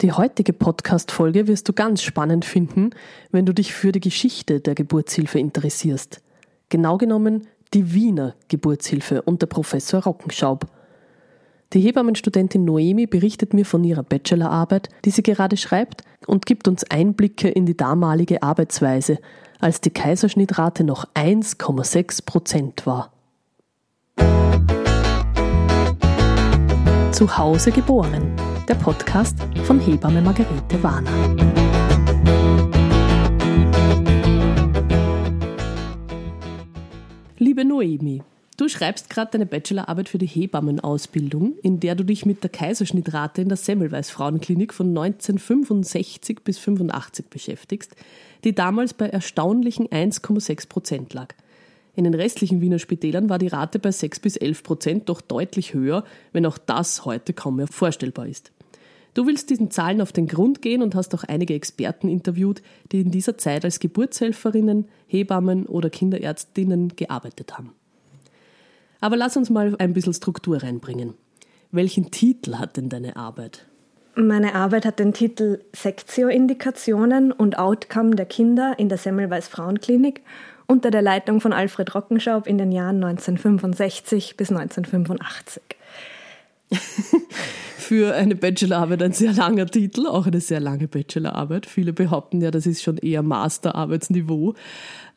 Die 0.00 0.10
heutige 0.10 0.52
Podcast-Folge 0.52 1.46
wirst 1.46 1.68
du 1.68 1.72
ganz 1.72 2.02
spannend 2.02 2.44
finden, 2.44 2.90
wenn 3.30 3.46
du 3.46 3.52
dich 3.52 3.72
für 3.72 3.92
die 3.92 4.00
Geschichte 4.00 4.60
der 4.60 4.74
Geburtshilfe 4.74 5.38
interessierst. 5.38 6.20
Genau 6.68 6.98
genommen 6.98 7.46
die 7.74 7.94
Wiener 7.94 8.34
Geburtshilfe 8.48 9.22
unter 9.22 9.46
Professor 9.46 10.02
Rockenschaub. 10.02 10.66
Die 11.72 11.80
Hebammenstudentin 11.80 12.64
Noemi 12.64 13.06
berichtet 13.06 13.54
mir 13.54 13.64
von 13.64 13.84
ihrer 13.84 14.02
Bachelorarbeit, 14.02 14.88
die 15.04 15.10
sie 15.10 15.22
gerade 15.22 15.56
schreibt, 15.56 16.02
und 16.26 16.46
gibt 16.46 16.66
uns 16.66 16.82
Einblicke 16.90 17.48
in 17.48 17.64
die 17.64 17.76
damalige 17.76 18.42
Arbeitsweise, 18.42 19.18
als 19.60 19.80
die 19.80 19.90
Kaiserschnittrate 19.90 20.82
noch 20.82 21.06
1,6 21.14 22.24
Prozent 22.24 22.86
war. 22.86 23.12
Zu 27.12 27.38
Hause 27.38 27.70
geboren 27.70 28.32
der 28.68 28.76
Podcast 28.76 29.36
von 29.64 29.78
Hebamme 29.78 30.22
Margarete 30.22 30.82
Warner. 30.82 31.10
Liebe 37.36 37.66
Noemi, 37.66 38.22
du 38.56 38.68
schreibst 38.68 39.10
gerade 39.10 39.32
deine 39.32 39.44
Bachelorarbeit 39.44 40.08
für 40.08 40.16
die 40.16 40.26
Hebammenausbildung, 40.26 41.58
in 41.62 41.78
der 41.80 41.94
du 41.94 42.04
dich 42.04 42.24
mit 42.24 42.42
der 42.42 42.50
Kaiserschnittrate 42.50 43.42
in 43.42 43.48
der 43.48 43.58
Semmelweis 43.58 44.08
Frauenklinik 44.08 44.72
von 44.72 44.88
1965 44.88 46.40
bis 46.42 46.58
85 46.58 47.26
beschäftigst, 47.26 47.94
die 48.44 48.54
damals 48.54 48.94
bei 48.94 49.08
erstaunlichen 49.10 49.88
1,6 49.88 50.68
Prozent 50.68 51.12
lag. 51.12 51.34
In 51.96 52.04
den 52.04 52.14
restlichen 52.14 52.60
Wiener 52.60 52.78
Spitälern 52.78 53.28
war 53.28 53.38
die 53.38 53.46
Rate 53.46 53.78
bei 53.78 53.92
6 53.92 54.20
bis 54.20 54.36
11 54.36 54.62
Prozent 54.62 55.08
doch 55.08 55.20
deutlich 55.20 55.74
höher, 55.74 56.04
wenn 56.32 56.44
auch 56.46 56.58
das 56.58 57.04
heute 57.04 57.32
kaum 57.32 57.56
mehr 57.56 57.68
vorstellbar 57.68 58.26
ist. 58.26 58.50
Du 59.14 59.26
willst 59.26 59.48
diesen 59.48 59.70
Zahlen 59.70 60.00
auf 60.00 60.12
den 60.12 60.26
Grund 60.26 60.60
gehen 60.60 60.82
und 60.82 60.96
hast 60.96 61.14
auch 61.14 61.22
einige 61.24 61.54
Experten 61.54 62.08
interviewt, 62.08 62.62
die 62.90 63.00
in 63.00 63.12
dieser 63.12 63.38
Zeit 63.38 63.64
als 63.64 63.78
Geburtshelferinnen, 63.78 64.88
Hebammen 65.06 65.66
oder 65.66 65.88
Kinderärztinnen 65.88 66.96
gearbeitet 66.96 67.56
haben. 67.56 67.72
Aber 69.00 69.16
lass 69.16 69.36
uns 69.36 69.50
mal 69.50 69.76
ein 69.78 69.92
bisschen 69.92 70.14
Struktur 70.14 70.62
reinbringen. 70.62 71.14
Welchen 71.70 72.10
Titel 72.10 72.56
hat 72.56 72.76
denn 72.76 72.88
deine 72.88 73.16
Arbeit? 73.16 73.66
Meine 74.16 74.54
Arbeit 74.54 74.84
hat 74.84 74.98
den 74.98 75.12
Titel 75.12 75.60
Sektio-Indikationen 75.74 77.32
und 77.32 77.58
Outcome 77.58 78.14
der 78.14 78.26
Kinder 78.26 78.74
in 78.78 78.88
der 78.88 78.98
Semmelweis 78.98 79.48
Frauenklinik 79.48 80.22
unter 80.66 80.90
der 80.90 81.02
Leitung 81.02 81.40
von 81.40 81.52
Alfred 81.52 81.94
Rockenschaub 81.94 82.46
in 82.46 82.58
den 82.58 82.72
Jahren 82.72 83.02
1965 83.02 84.36
bis 84.36 84.50
1985. 84.50 85.62
Für 87.76 88.14
eine 88.14 88.34
Bachelorarbeit 88.34 89.02
ein 89.02 89.12
sehr 89.12 89.32
langer 89.32 89.66
Titel, 89.66 90.06
auch 90.06 90.26
eine 90.26 90.40
sehr 90.40 90.60
lange 90.60 90.88
Bachelorarbeit. 90.88 91.66
Viele 91.66 91.92
behaupten 91.92 92.40
ja, 92.40 92.50
das 92.50 92.66
ist 92.66 92.82
schon 92.82 92.96
eher 92.96 93.22
Masterarbeitsniveau. 93.22 94.54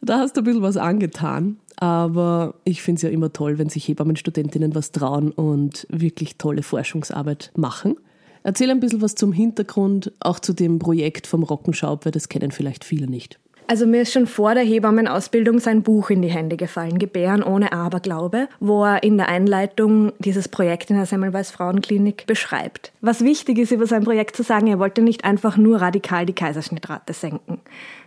Da 0.02 0.20
hast 0.20 0.36
du 0.36 0.42
ein 0.42 0.44
bisschen 0.44 0.62
was 0.62 0.76
angetan. 0.76 1.58
Aber 1.78 2.56
ich 2.64 2.82
finde 2.82 2.98
es 2.98 3.04
ja 3.04 3.10
immer 3.10 3.32
toll, 3.32 3.60
wenn 3.60 3.70
sich 3.70 3.88
Hebammenstudentinnen 3.88 4.74
was 4.74 4.92
trauen 4.92 5.32
und 5.32 5.86
wirklich 5.90 6.38
tolle 6.38 6.64
Forschungsarbeit 6.64 7.52
machen. 7.56 7.96
Erzähl 8.42 8.72
ein 8.72 8.80
bisschen 8.80 9.02
was 9.02 9.14
zum 9.14 9.32
Hintergrund, 9.32 10.12
auch 10.20 10.40
zu 10.40 10.54
dem 10.54 10.80
Projekt 10.80 11.28
vom 11.28 11.44
Rockenschaub, 11.44 12.06
weil 12.06 12.12
das 12.12 12.30
kennen 12.30 12.52
vielleicht 12.52 12.84
viele 12.84 13.08
nicht. 13.08 13.40
Also 13.70 13.86
mir 13.86 14.04
ist 14.04 14.14
schon 14.14 14.28
vor 14.28 14.54
der 14.54 14.64
Hebammenausbildung 14.64 15.60
sein 15.60 15.84
Buch 15.84 16.10
in 16.10 16.22
die 16.22 16.30
Hände 16.30 16.56
gefallen, 16.56 17.00
Gebären 17.00 17.44
ohne 17.44 17.74
Aberglaube, 17.74 18.48
wo 18.62 18.86
er 18.86 19.04
in 19.04 19.18
der 19.18 19.28
Einleitung 19.28 20.14
dieses 20.20 20.48
Projekt 20.48 20.90
in 20.90 20.96
der 20.96 21.06
Semmelweis 21.06 21.52
Frauenklinik 21.52 22.26
beschreibt. 22.28 22.94
Was 23.02 23.26
wichtig 23.26 23.58
ist 23.58 23.72
über 23.72 23.86
sein 23.86 24.06
Projekt 24.06 24.38
zu 24.38 24.44
sagen, 24.44 24.68
er 24.68 24.80
wollte 24.80 25.02
nicht 25.02 25.26
einfach 25.26 25.58
nur 25.58 25.82
radikal 25.82 26.26
die 26.26 26.34
Kaiserschnittrate 26.34 27.12
senken. 27.12 27.60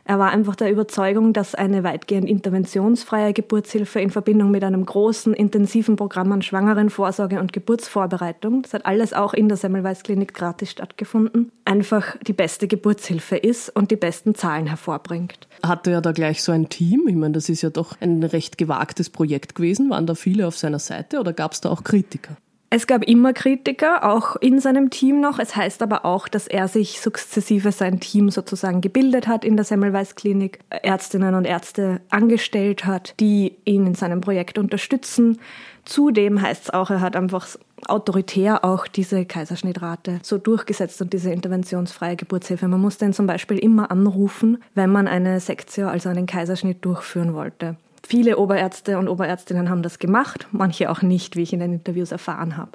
Er 0.05 0.19
war 0.19 0.31
einfach 0.31 0.57
der 0.57 0.71
Überzeugung, 0.71 1.33
dass 1.33 1.55
eine 1.55 1.85
weitgehend 1.85 2.29
interventionsfreie 2.29 3.33
Geburtshilfe 3.33 4.01
in 4.01 4.11
Verbindung 4.11 4.51
mit 4.51 4.65
einem 4.65 4.85
großen, 4.85 5.35
intensiven 5.35 5.97
Programm 5.97 6.33
an 6.33 6.43
Schwangerenvorsorge 6.43 7.41
und 7.41 7.53
Geburtsvorbereitung, 7.53 8.63
das 8.63 8.75
hat 8.75 8.87
alles 8.87 9.13
auch 9.13 9.35
in 9.35 9.49
der 9.49 9.57
Semmelweis 9.57 10.03
Klinik 10.03 10.35
gratis 10.35 10.71
stattgefunden, 10.71 11.53
einfach 11.65 12.17
die 12.27 12.33
beste 12.33 12.69
Geburtshilfe 12.69 13.37
ist 13.37 13.69
und 13.71 13.91
die 13.91 13.97
besten 13.97 14.35
Zahlen 14.35 14.67
hervorbringt. 14.67 15.49
Hatte 15.63 15.91
er 15.91 16.01
da 16.01 16.13
gleich 16.13 16.43
so 16.43 16.53
ein 16.53 16.69
Team? 16.69 17.07
Ich 17.07 17.17
meine, 17.17 17.33
das 17.33 17.49
ist 17.49 17.63
ja 17.63 17.71
doch 17.71 18.01
ein 18.01 18.23
recht 18.23 18.59
gewagtes 18.59 19.11
Projekt 19.11 19.55
gewesen. 19.55 19.91
Waren 19.91 20.07
da 20.07 20.15
viele 20.15 20.47
auf 20.47 20.57
seiner 20.57 20.79
Seite 20.79 21.21
oder 21.21 21.33
gab 21.33 21.53
es 21.53 21.61
da 21.61 21.71
auch 21.71 21.85
Kritiker? 21.85 22.37
Es 22.73 22.87
gab 22.87 23.03
immer 23.03 23.33
Kritiker, 23.33 24.09
auch 24.09 24.37
in 24.37 24.61
seinem 24.61 24.91
Team 24.91 25.21
noch. 25.21 25.41
Es 25.41 25.57
heißt 25.57 25.83
aber 25.83 26.05
auch, 26.05 26.29
dass 26.29 26.47
er 26.47 26.69
sich 26.69 27.01
sukzessive 27.01 27.73
sein 27.73 27.99
Team 27.99 28.31
sozusagen 28.31 28.81
gebildet 28.81 29.27
hat 29.27 29.45
in 29.45 29.57
der 29.57 29.65
Semmelweis 29.65 30.15
Klinik, 30.15 30.61
Ärztinnen 30.71 31.35
und 31.35 31.47
Ärzte 31.47 32.01
angestellt 32.11 32.87
hat, 32.87 33.15
die 33.19 33.57
ihn 33.65 33.89
in 33.89 33.97
seinem 33.97 34.21
Projekt 34.21 34.57
unterstützen. 34.57 35.41
Zudem 35.85 36.41
heißt 36.41 36.63
es 36.63 36.71
auch, 36.71 36.91
er 36.91 37.01
hat 37.01 37.17
einfach 37.17 37.49
autoritär 37.89 38.65
auch 38.65 38.87
diese 38.87 39.25
Kaiserschnittrate 39.25 40.21
so 40.23 40.39
durchgesetzt 40.39 41.03
und 41.03 41.13
diese 41.13 41.33
interventionsfreie 41.33 42.15
Geburtshilfe. 42.15 42.69
Man 42.69 42.81
musste 42.81 43.05
ihn 43.05 43.13
zum 43.13 43.27
Beispiel 43.27 43.59
immer 43.59 43.91
anrufen, 43.91 44.63
wenn 44.77 44.91
man 44.91 45.09
eine 45.09 45.41
Sektio, 45.41 45.89
also 45.89 46.09
einen 46.09 46.27
Kaiserschnitt 46.27 46.85
durchführen 46.85 47.35
wollte. 47.35 47.75
Viele 48.03 48.39
Oberärzte 48.39 48.99
und 48.99 49.09
Oberärztinnen 49.09 49.71
haben 49.71 49.83
das 49.83 49.99
gemacht, 49.99 50.49
manche 50.53 50.91
auch 50.91 51.03
nicht, 51.03 51.37
wie 51.37 51.43
ich 51.43 51.53
in 51.53 51.61
den 51.61 51.75
Interviews 51.75 52.13
erfahren 52.13 52.57
habe. 52.57 52.73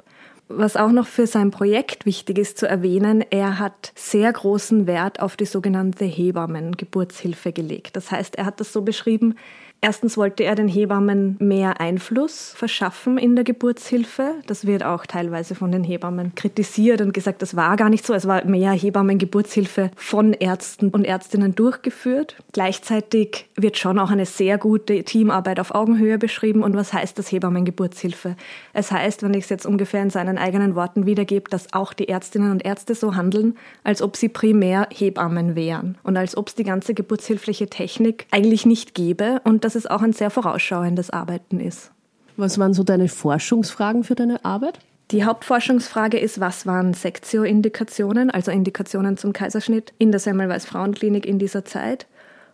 Was 0.48 0.76
auch 0.76 0.92
noch 0.92 1.08
für 1.08 1.26
sein 1.26 1.50
Projekt 1.50 2.06
wichtig 2.06 2.38
ist 2.38 2.56
zu 2.56 2.68
erwähnen, 2.68 3.24
er 3.30 3.58
hat 3.58 3.92
sehr 3.96 4.32
großen 4.32 4.86
Wert 4.86 5.18
auf 5.20 5.36
die 5.36 5.44
sogenannte 5.44 6.04
Hebammen-Geburtshilfe 6.04 7.52
gelegt. 7.52 7.96
Das 7.96 8.12
heißt, 8.12 8.36
er 8.36 8.46
hat 8.46 8.60
das 8.60 8.72
so 8.72 8.82
beschrieben, 8.82 9.34
Erstens 9.82 10.16
wollte 10.16 10.42
er 10.42 10.54
den 10.54 10.68
Hebammen 10.68 11.36
mehr 11.38 11.80
Einfluss 11.80 12.54
verschaffen 12.56 13.18
in 13.18 13.36
der 13.36 13.44
Geburtshilfe. 13.44 14.36
Das 14.46 14.66
wird 14.66 14.82
auch 14.82 15.04
teilweise 15.04 15.54
von 15.54 15.70
den 15.70 15.84
Hebammen 15.84 16.34
kritisiert 16.34 17.02
und 17.02 17.12
gesagt, 17.12 17.42
das 17.42 17.56
war 17.56 17.76
gar 17.76 17.90
nicht 17.90 18.04
so. 18.04 18.14
Es 18.14 18.26
war 18.26 18.44
mehr 18.46 18.72
Hebammen-Geburtshilfe 18.72 19.90
von 19.94 20.32
Ärzten 20.32 20.88
und 20.88 21.04
Ärztinnen 21.04 21.54
durchgeführt. 21.54 22.36
Gleichzeitig 22.52 23.50
wird 23.54 23.76
schon 23.76 23.98
auch 23.98 24.10
eine 24.10 24.24
sehr 24.24 24.56
gute 24.56 25.04
Teamarbeit 25.04 25.60
auf 25.60 25.74
Augenhöhe 25.74 26.16
beschrieben. 26.16 26.62
Und 26.62 26.74
was 26.74 26.94
heißt 26.94 27.18
das 27.18 27.30
Hebammen-Geburtshilfe? 27.30 28.34
Es 28.72 28.90
heißt, 28.90 29.22
wenn 29.22 29.34
ich 29.34 29.44
es 29.44 29.50
jetzt 29.50 29.66
ungefähr 29.66 30.02
in 30.02 30.10
seinen 30.10 30.38
eigenen 30.38 30.74
Worten 30.74 31.04
wiedergebe, 31.04 31.50
dass 31.50 31.74
auch 31.74 31.92
die 31.92 32.08
Ärztinnen 32.08 32.50
und 32.50 32.64
Ärzte 32.64 32.94
so 32.94 33.14
handeln, 33.14 33.56
als 33.84 34.00
ob 34.00 34.16
sie 34.16 34.30
primär 34.30 34.88
Hebammen 34.90 35.54
wären 35.54 35.98
und 36.02 36.16
als 36.16 36.34
ob 36.34 36.48
es 36.48 36.54
die 36.54 36.64
ganze 36.64 36.94
geburtshilfliche 36.94 37.68
Technik 37.68 38.26
eigentlich 38.30 38.64
nicht 38.64 38.94
gäbe 38.94 39.42
und 39.44 39.65
dass 39.66 39.74
es 39.74 39.88
auch 39.88 40.00
ein 40.00 40.12
sehr 40.12 40.30
vorausschauendes 40.30 41.10
Arbeiten 41.10 41.58
ist. 41.58 41.90
Was 42.36 42.56
waren 42.56 42.72
so 42.72 42.84
deine 42.84 43.08
Forschungsfragen 43.08 44.04
für 44.04 44.14
deine 44.14 44.44
Arbeit? 44.44 44.78
Die 45.10 45.24
Hauptforschungsfrage 45.24 46.20
ist, 46.20 46.38
was 46.38 46.66
waren 46.66 46.94
Sektio-Indikationen, 46.94 48.30
also 48.30 48.52
Indikationen 48.52 49.16
zum 49.16 49.32
Kaiserschnitt 49.32 49.92
in 49.98 50.12
der 50.12 50.20
Semmelweis 50.20 50.66
Frauenklinik 50.66 51.26
in 51.26 51.40
dieser 51.40 51.64
Zeit 51.64 52.06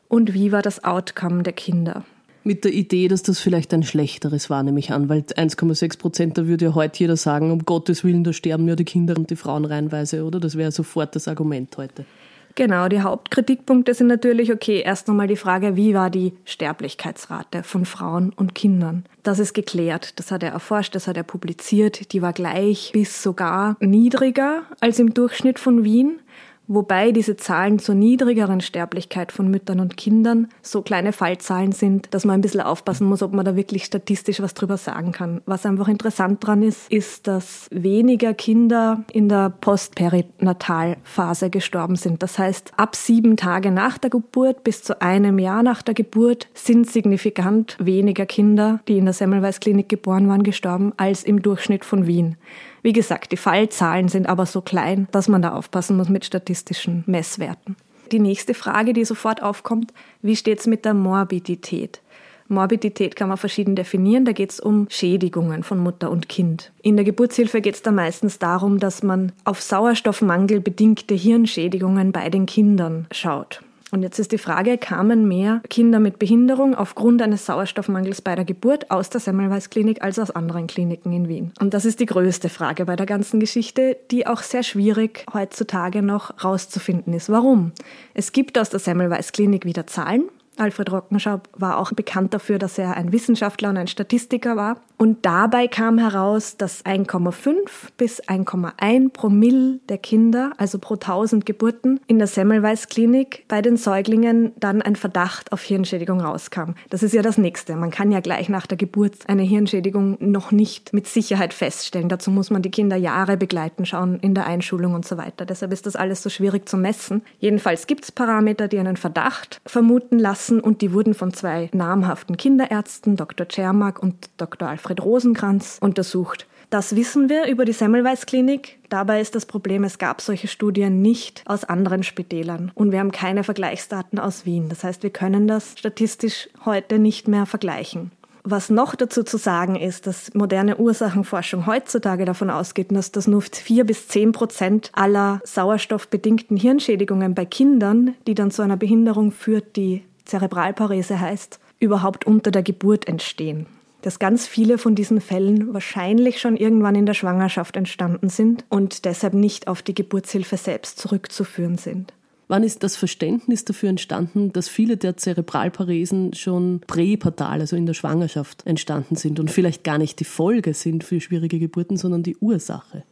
und 0.08 0.32
wie 0.32 0.52
war 0.52 0.62
das 0.62 0.84
Outcome 0.84 1.42
der 1.42 1.52
Kinder? 1.52 2.04
Mit 2.44 2.64
der 2.64 2.72
Idee, 2.72 3.08
dass 3.08 3.22
das 3.22 3.40
vielleicht 3.40 3.74
ein 3.74 3.82
schlechteres 3.82 4.48
war, 4.48 4.62
nehme 4.62 4.78
ich 4.78 4.90
an, 4.90 5.10
weil 5.10 5.20
1,6 5.20 5.98
Prozent, 5.98 6.38
da 6.38 6.46
würde 6.46 6.64
ja 6.64 6.74
heute 6.74 6.98
jeder 6.98 7.18
sagen, 7.18 7.50
um 7.50 7.66
Gottes 7.66 8.04
Willen, 8.04 8.24
da 8.24 8.32
sterben 8.32 8.66
ja 8.68 8.74
die 8.74 8.86
Kinder 8.86 9.18
und 9.18 9.28
die 9.28 9.36
Frauen 9.36 9.66
reinweise, 9.66 10.24
oder? 10.24 10.40
Das 10.40 10.56
wäre 10.56 10.72
sofort 10.72 11.14
das 11.14 11.28
Argument 11.28 11.76
heute. 11.76 12.06
Genau, 12.54 12.88
die 12.88 13.00
Hauptkritikpunkte 13.00 13.94
sind 13.94 14.08
natürlich, 14.08 14.52
okay, 14.52 14.82
erst 14.84 15.08
nochmal 15.08 15.26
die 15.26 15.36
Frage, 15.36 15.76
wie 15.76 15.94
war 15.94 16.10
die 16.10 16.34
Sterblichkeitsrate 16.44 17.62
von 17.62 17.86
Frauen 17.86 18.32
und 18.34 18.54
Kindern? 18.54 19.04
Das 19.22 19.38
ist 19.38 19.54
geklärt, 19.54 20.18
das 20.18 20.30
hat 20.30 20.42
er 20.42 20.50
erforscht, 20.50 20.94
das 20.94 21.06
hat 21.06 21.16
er 21.16 21.22
publiziert, 21.22 22.12
die 22.12 22.20
war 22.20 22.32
gleich 22.32 22.90
bis 22.92 23.22
sogar 23.22 23.76
niedriger 23.80 24.62
als 24.80 24.98
im 24.98 25.14
Durchschnitt 25.14 25.58
von 25.58 25.84
Wien 25.84 26.20
wobei 26.66 27.12
diese 27.12 27.36
Zahlen 27.36 27.78
zur 27.78 27.94
niedrigeren 27.94 28.60
Sterblichkeit 28.60 29.32
von 29.32 29.50
Müttern 29.50 29.80
und 29.80 29.96
Kindern 29.96 30.48
so 30.62 30.82
kleine 30.82 31.12
Fallzahlen 31.12 31.72
sind, 31.72 32.12
dass 32.14 32.24
man 32.24 32.34
ein 32.34 32.40
bisschen 32.40 32.60
aufpassen 32.60 33.06
muss, 33.06 33.22
ob 33.22 33.32
man 33.32 33.44
da 33.44 33.56
wirklich 33.56 33.84
statistisch 33.84 34.40
was 34.40 34.54
drüber 34.54 34.76
sagen 34.76 35.12
kann. 35.12 35.40
Was 35.46 35.66
einfach 35.66 35.88
interessant 35.88 36.46
dran 36.46 36.62
ist, 36.62 36.90
ist, 36.90 37.26
dass 37.26 37.68
weniger 37.70 38.34
Kinder 38.34 39.04
in 39.12 39.28
der 39.28 39.50
Postperinatalphase 39.50 41.50
gestorben 41.50 41.96
sind. 41.96 42.22
Das 42.22 42.38
heißt, 42.38 42.72
ab 42.76 42.96
sieben 42.96 43.36
Tage 43.36 43.70
nach 43.70 43.98
der 43.98 44.10
Geburt 44.10 44.64
bis 44.64 44.82
zu 44.82 45.00
einem 45.02 45.38
Jahr 45.38 45.62
nach 45.62 45.82
der 45.82 45.94
Geburt 45.94 46.48
sind 46.54 46.90
signifikant 46.90 47.76
weniger 47.78 48.26
Kinder, 48.26 48.80
die 48.88 48.98
in 48.98 49.04
der 49.04 49.14
Semmelweis 49.14 49.60
Klinik 49.60 49.88
geboren 49.88 50.28
waren, 50.28 50.42
gestorben, 50.42 50.92
als 50.96 51.24
im 51.24 51.42
Durchschnitt 51.42 51.84
von 51.84 52.06
Wien. 52.06 52.36
Wie 52.82 52.92
gesagt, 52.92 53.30
die 53.32 53.36
Fallzahlen 53.36 54.08
sind 54.08 54.28
aber 54.28 54.44
so 54.44 54.60
klein, 54.60 55.06
dass 55.12 55.28
man 55.28 55.42
da 55.42 55.52
aufpassen 55.54 55.96
muss 55.96 56.08
mit 56.08 56.24
statistischen 56.24 57.04
Messwerten. 57.06 57.76
Die 58.10 58.18
nächste 58.18 58.54
Frage, 58.54 58.92
die 58.92 59.04
sofort 59.04 59.42
aufkommt, 59.42 59.92
wie 60.20 60.36
steht 60.36 60.58
es 60.58 60.66
mit 60.66 60.84
der 60.84 60.92
Morbidität? 60.92 62.02
Morbidität 62.48 63.16
kann 63.16 63.28
man 63.28 63.38
verschieden 63.38 63.76
definieren. 63.76 64.24
Da 64.24 64.32
geht 64.32 64.50
es 64.50 64.60
um 64.60 64.86
Schädigungen 64.90 65.62
von 65.62 65.78
Mutter 65.78 66.10
und 66.10 66.28
Kind. 66.28 66.72
In 66.82 66.96
der 66.96 67.04
Geburtshilfe 67.04 67.60
geht 67.60 67.76
es 67.76 67.82
da 67.82 67.90
meistens 67.90 68.38
darum, 68.38 68.78
dass 68.78 69.02
man 69.02 69.32
auf 69.44 69.62
Sauerstoffmangel 69.62 70.60
bedingte 70.60 71.14
Hirnschädigungen 71.14 72.12
bei 72.12 72.28
den 72.28 72.46
Kindern 72.46 73.06
schaut. 73.10 73.62
Und 73.92 74.02
jetzt 74.02 74.18
ist 74.18 74.32
die 74.32 74.38
Frage, 74.38 74.78
kamen 74.78 75.28
mehr 75.28 75.60
Kinder 75.68 76.00
mit 76.00 76.18
Behinderung 76.18 76.74
aufgrund 76.74 77.20
eines 77.20 77.44
Sauerstoffmangels 77.44 78.22
bei 78.22 78.34
der 78.34 78.46
Geburt 78.46 78.90
aus 78.90 79.10
der 79.10 79.20
Semmelweis 79.20 79.68
Klinik 79.68 80.02
als 80.02 80.18
aus 80.18 80.30
anderen 80.30 80.66
Kliniken 80.66 81.12
in 81.12 81.28
Wien? 81.28 81.52
Und 81.60 81.74
das 81.74 81.84
ist 81.84 82.00
die 82.00 82.06
größte 82.06 82.48
Frage 82.48 82.86
bei 82.86 82.96
der 82.96 83.04
ganzen 83.04 83.38
Geschichte, 83.38 83.98
die 84.10 84.26
auch 84.26 84.40
sehr 84.40 84.62
schwierig 84.62 85.26
heutzutage 85.34 86.00
noch 86.00 86.42
rauszufinden 86.42 87.12
ist. 87.12 87.28
Warum? 87.28 87.72
Es 88.14 88.32
gibt 88.32 88.58
aus 88.58 88.70
der 88.70 88.80
Semmelweis 88.80 89.30
Klinik 89.30 89.66
wieder 89.66 89.86
Zahlen, 89.86 90.24
Alfred 90.58 90.92
Rockenschaub 90.92 91.48
war 91.54 91.78
auch 91.78 91.92
bekannt 91.92 92.34
dafür, 92.34 92.58
dass 92.58 92.76
er 92.76 92.96
ein 92.96 93.12
Wissenschaftler 93.12 93.70
und 93.70 93.78
ein 93.78 93.86
Statistiker 93.86 94.54
war. 94.54 94.76
Und 95.02 95.26
dabei 95.26 95.66
kam 95.66 95.98
heraus, 95.98 96.56
dass 96.56 96.84
1,5 96.84 97.56
bis 97.96 98.22
1,1 98.22 99.10
Promille 99.10 99.80
der 99.88 99.98
Kinder, 99.98 100.52
also 100.58 100.78
pro 100.78 100.94
1000 100.94 101.44
Geburten, 101.44 101.98
in 102.06 102.18
der 102.18 102.28
Semmelweis-Klinik 102.28 103.46
bei 103.48 103.62
den 103.62 103.76
Säuglingen 103.76 104.52
dann 104.60 104.80
ein 104.80 104.94
Verdacht 104.94 105.50
auf 105.50 105.60
Hirnschädigung 105.62 106.20
rauskam. 106.20 106.74
Das 106.88 107.02
ist 107.02 107.14
ja 107.14 107.22
das 107.22 107.36
Nächste. 107.36 107.74
Man 107.74 107.90
kann 107.90 108.12
ja 108.12 108.20
gleich 108.20 108.48
nach 108.48 108.68
der 108.68 108.78
Geburt 108.78 109.28
eine 109.28 109.42
Hirnschädigung 109.42 110.18
noch 110.20 110.52
nicht 110.52 110.92
mit 110.92 111.08
Sicherheit 111.08 111.52
feststellen. 111.52 112.08
Dazu 112.08 112.30
muss 112.30 112.50
man 112.50 112.62
die 112.62 112.70
Kinder 112.70 112.94
Jahre 112.94 113.36
begleiten, 113.36 113.84
schauen 113.84 114.20
in 114.20 114.36
der 114.36 114.46
Einschulung 114.46 114.94
und 114.94 115.04
so 115.04 115.16
weiter. 115.16 115.44
Deshalb 115.46 115.72
ist 115.72 115.86
das 115.86 115.96
alles 115.96 116.22
so 116.22 116.30
schwierig 116.30 116.68
zu 116.68 116.76
messen. 116.76 117.22
Jedenfalls 117.40 117.88
gibt 117.88 118.04
es 118.04 118.12
Parameter, 118.12 118.68
die 118.68 118.78
einen 118.78 118.96
Verdacht 118.96 119.60
vermuten 119.66 120.20
lassen 120.20 120.60
und 120.60 120.80
die 120.80 120.92
wurden 120.92 121.14
von 121.14 121.34
zwei 121.34 121.70
namhaften 121.72 122.36
Kinderärzten, 122.36 123.16
Dr. 123.16 123.48
Czermak 123.48 124.00
und 124.00 124.30
Dr. 124.36 124.68
Alfred 124.68 124.91
Alfred 124.92 125.04
Rosenkranz 125.04 125.78
untersucht. 125.80 126.46
Das 126.68 126.96
wissen 126.96 127.30
wir 127.30 127.46
über 127.46 127.64
die 127.64 127.72
Semmelweis 127.72 128.26
Klinik. 128.26 128.78
Dabei 128.90 129.20
ist 129.22 129.34
das 129.34 129.46
Problem, 129.46 129.84
es 129.84 129.98
gab 129.98 130.20
solche 130.20 130.48
Studien 130.48 131.00
nicht 131.00 131.42
aus 131.46 131.64
anderen 131.64 132.02
Spitälern 132.02 132.72
und 132.74 132.92
wir 132.92 132.98
haben 132.98 133.10
keine 133.10 133.42
Vergleichsdaten 133.42 134.18
aus 134.18 134.44
Wien. 134.44 134.68
Das 134.68 134.84
heißt, 134.84 135.02
wir 135.02 135.10
können 135.10 135.48
das 135.48 135.74
statistisch 135.78 136.48
heute 136.66 136.98
nicht 136.98 137.26
mehr 137.26 137.46
vergleichen. 137.46 138.10
Was 138.44 138.70
noch 138.70 138.94
dazu 138.94 139.22
zu 139.22 139.38
sagen 139.38 139.76
ist, 139.76 140.06
dass 140.06 140.34
moderne 140.34 140.76
Ursachenforschung 140.76 141.66
heutzutage 141.66 142.24
davon 142.26 142.50
ausgeht, 142.50 142.88
dass 142.90 143.12
das 143.12 143.26
nur 143.26 143.40
vier 143.40 143.84
bis 143.84 144.08
zehn 144.08 144.32
Prozent 144.32 144.90
aller 144.94 145.40
sauerstoffbedingten 145.44 146.56
Hirnschädigungen 146.56 147.34
bei 147.34 147.46
Kindern, 147.46 148.14
die 148.26 148.34
dann 148.34 148.50
zu 148.50 148.60
einer 148.60 148.76
Behinderung 148.76 149.30
führt, 149.30 149.76
die 149.76 150.02
Zerebralparese 150.24 151.18
heißt, 151.18 151.60
überhaupt 151.78 152.26
unter 152.26 152.50
der 152.50 152.62
Geburt 152.62 153.08
entstehen 153.08 153.66
dass 154.02 154.18
ganz 154.18 154.46
viele 154.46 154.78
von 154.78 154.94
diesen 154.94 155.20
Fällen 155.20 155.72
wahrscheinlich 155.72 156.40
schon 156.40 156.56
irgendwann 156.56 156.94
in 156.94 157.06
der 157.06 157.14
Schwangerschaft 157.14 157.76
entstanden 157.76 158.28
sind 158.28 158.64
und 158.68 159.04
deshalb 159.04 159.34
nicht 159.34 159.68
auf 159.68 159.82
die 159.82 159.94
Geburtshilfe 159.94 160.56
selbst 160.56 160.98
zurückzuführen 160.98 161.78
sind. 161.78 162.12
Wann 162.48 162.64
ist 162.64 162.82
das 162.82 162.96
Verständnis 162.96 163.64
dafür 163.64 163.88
entstanden, 163.88 164.52
dass 164.52 164.68
viele 164.68 164.98
der 164.98 165.16
Zerebralparesen 165.16 166.34
schon 166.34 166.82
präpartal, 166.86 167.60
also 167.60 167.76
in 167.76 167.86
der 167.86 167.94
Schwangerschaft, 167.94 168.66
entstanden 168.66 169.16
sind 169.16 169.40
und 169.40 169.50
vielleicht 169.50 169.84
gar 169.84 169.96
nicht 169.96 170.20
die 170.20 170.24
Folge 170.24 170.74
sind 170.74 171.02
für 171.02 171.20
schwierige 171.20 171.58
Geburten, 171.58 171.96
sondern 171.96 172.22
die 172.22 172.36
Ursache? 172.36 173.04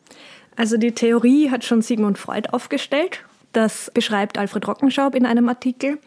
Also 0.57 0.77
die 0.77 0.93
Theorie 0.93 1.51
hat 1.51 1.65
schon 1.65 1.81
Sigmund 1.81 2.19
Freud 2.19 2.51
aufgestellt. 2.53 3.25
Das 3.53 3.91
beschreibt 3.95 4.37
Alfred 4.37 4.69
Rockenschaub 4.69 5.15
in 5.15 5.25
einem 5.25 5.49
Artikel 5.49 5.99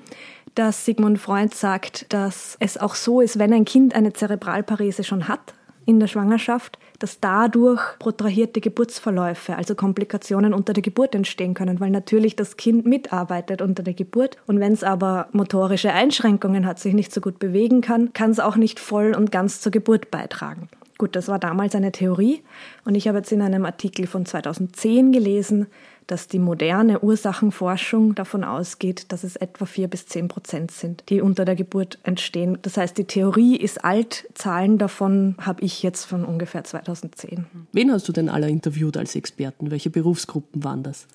dass 0.56 0.86
Sigmund 0.86 1.20
Freud 1.20 1.54
sagt, 1.54 2.12
dass 2.14 2.58
es 2.60 2.78
auch 2.78 2.96
so 2.96 3.22
ist, 3.22 3.40
wenn 3.40 3.54
ein 3.54 3.66
Kind 3.66 3.96
eine 3.96 4.14
Zerebralparese 4.14 5.04
schon 5.04 5.28
hat 5.28 5.54
in 5.86 6.00
der 6.00 6.08
Schwangerschaft, 6.08 6.80
dass 7.00 7.20
dadurch 7.20 7.82
protrahierte 8.00 8.62
Geburtsverläufe, 8.62 9.58
also 9.58 9.76
Komplikationen 9.76 10.54
unter 10.54 10.74
der 10.74 10.84
Geburt 10.84 11.16
entstehen 11.16 11.54
können, 11.54 11.80
weil 11.80 11.90
natürlich 11.90 12.36
das 12.36 12.56
Kind 12.56 12.86
mitarbeitet 12.86 13.62
unter 13.62 13.84
der 13.84 13.94
Geburt. 13.94 14.38
Und 14.48 14.60
wenn 14.60 14.72
es 14.72 14.84
aber 14.84 15.28
motorische 15.34 15.92
Einschränkungen 15.92 16.66
hat, 16.66 16.80
sich 16.80 16.94
nicht 16.94 17.14
so 17.14 17.20
gut 17.20 17.40
bewegen 17.40 17.82
kann, 17.82 18.14
kann 18.14 18.32
es 18.32 18.40
auch 18.40 18.56
nicht 18.56 18.80
voll 18.80 19.14
und 19.16 19.32
ganz 19.32 19.60
zur 19.60 19.72
Geburt 19.72 20.12
beitragen. 20.12 20.70
Gut, 20.98 21.16
das 21.16 21.28
war 21.28 21.40
damals 21.40 21.76
eine 21.76 21.92
Theorie 21.92 22.44
und 22.86 22.96
ich 22.96 23.08
habe 23.08 23.18
jetzt 23.18 23.32
in 23.32 23.42
einem 23.42 23.66
Artikel 23.66 24.08
von 24.08 24.26
2010 24.26 25.12
gelesen, 25.12 25.68
dass 26.08 26.28
die 26.28 26.40
moderne 26.40 27.02
Ursachenforschung 27.02 28.16
davon 28.16 28.44
ausgeht, 28.44 29.12
dass 29.12 29.24
es 29.24 29.36
etwa 29.36 29.66
vier 29.66 29.88
bis 29.88 30.06
zehn 30.06 30.28
Prozent 30.28 30.72
sind, 30.72 31.04
die 31.10 31.22
unter 31.22 31.46
der 31.46 31.56
Geburt 31.56 32.00
entstehen. 32.04 32.58
Das 32.62 32.78
heißt, 32.78 32.98
die 32.98 33.06
Theorie 33.06 33.56
ist 33.56 33.84
alt, 33.84 34.28
Zahlen 34.34 34.78
davon 34.78 35.36
habe 35.40 35.64
ich 35.64 35.84
jetzt 35.84 36.06
von 36.06 36.26
ungefähr 36.26 36.64
2010. 36.64 37.46
Wen 37.72 37.92
hast 37.92 38.08
du 38.08 38.12
denn 38.12 38.30
alle 38.30 38.50
interviewt 38.50 38.98
als 38.98 39.16
Experten? 39.16 39.72
Welche 39.72 39.90
Berufsgruppen 39.90 40.64
waren 40.64 40.84
das? 40.84 41.08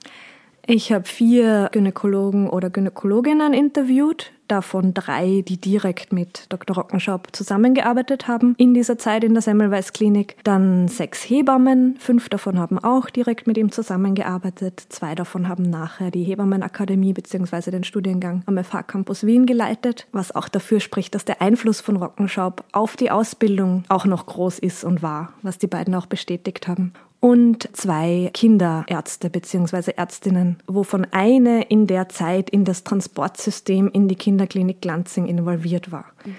Ich 0.71 0.93
habe 0.93 1.07
vier 1.07 1.71
Gynäkologen 1.73 2.47
oder 2.47 2.69
Gynäkologinnen 2.69 3.55
interviewt, 3.55 4.33
davon 4.49 4.93
drei, 4.93 5.43
die 5.49 5.59
direkt 5.59 6.13
mit 6.13 6.45
Dr. 6.51 6.77
Rockenschaub 6.77 7.29
zusammengearbeitet 7.35 8.29
haben 8.29 8.55
in 8.59 8.75
dieser 8.75 8.99
Zeit 8.99 9.25
in 9.25 9.33
der 9.33 9.41
Semmelweis 9.41 9.95
Klinik. 9.95 10.37
Dann 10.45 10.87
sechs 10.87 11.23
Hebammen, 11.23 11.97
fünf 11.99 12.29
davon 12.29 12.59
haben 12.59 12.79
auch 12.79 13.09
direkt 13.09 13.47
mit 13.47 13.57
ihm 13.57 13.73
zusammengearbeitet. 13.73 14.85
Zwei 14.91 15.15
davon 15.15 15.49
haben 15.49 15.63
nachher 15.63 16.11
die 16.11 16.25
Hebammenakademie 16.25 17.15
bzw. 17.15 17.71
den 17.71 17.85
Studiengang 17.85 18.43
am 18.45 18.63
FH 18.63 18.83
Campus 18.83 19.25
Wien 19.25 19.47
geleitet, 19.47 20.07
was 20.13 20.37
auch 20.37 20.51
dafür 20.51 20.81
spricht, 20.81 21.15
dass 21.15 21.25
der 21.25 21.41
Einfluss 21.41 21.81
von 21.81 21.97
Rockenschaub 21.97 22.63
auf 22.73 22.95
die 22.95 23.11
Ausbildung 23.11 23.85
auch 23.89 24.05
noch 24.05 24.27
groß 24.27 24.59
ist 24.59 24.85
und 24.85 25.03
war, 25.03 25.33
was 25.41 25.57
die 25.57 25.67
beiden 25.67 25.95
auch 25.95 26.05
bestätigt 26.05 26.69
haben 26.69 26.93
und 27.21 27.69
zwei 27.73 28.31
Kinderärzte 28.33 29.31
bzw. 29.31 29.93
Ärztinnen, 29.97 30.57
wovon 30.67 31.07
eine 31.11 31.63
in 31.63 31.87
der 31.87 32.09
Zeit 32.09 32.51
in 32.51 32.65
das 32.65 32.85
Transportsystem 32.85 33.91
in 33.93 34.09
die 34.09 34.17
Kinderklinik 34.17 34.81
Glanzing 34.81 35.27
involviert 35.27 35.91
war. 35.91 36.07
Mhm. 36.25 36.35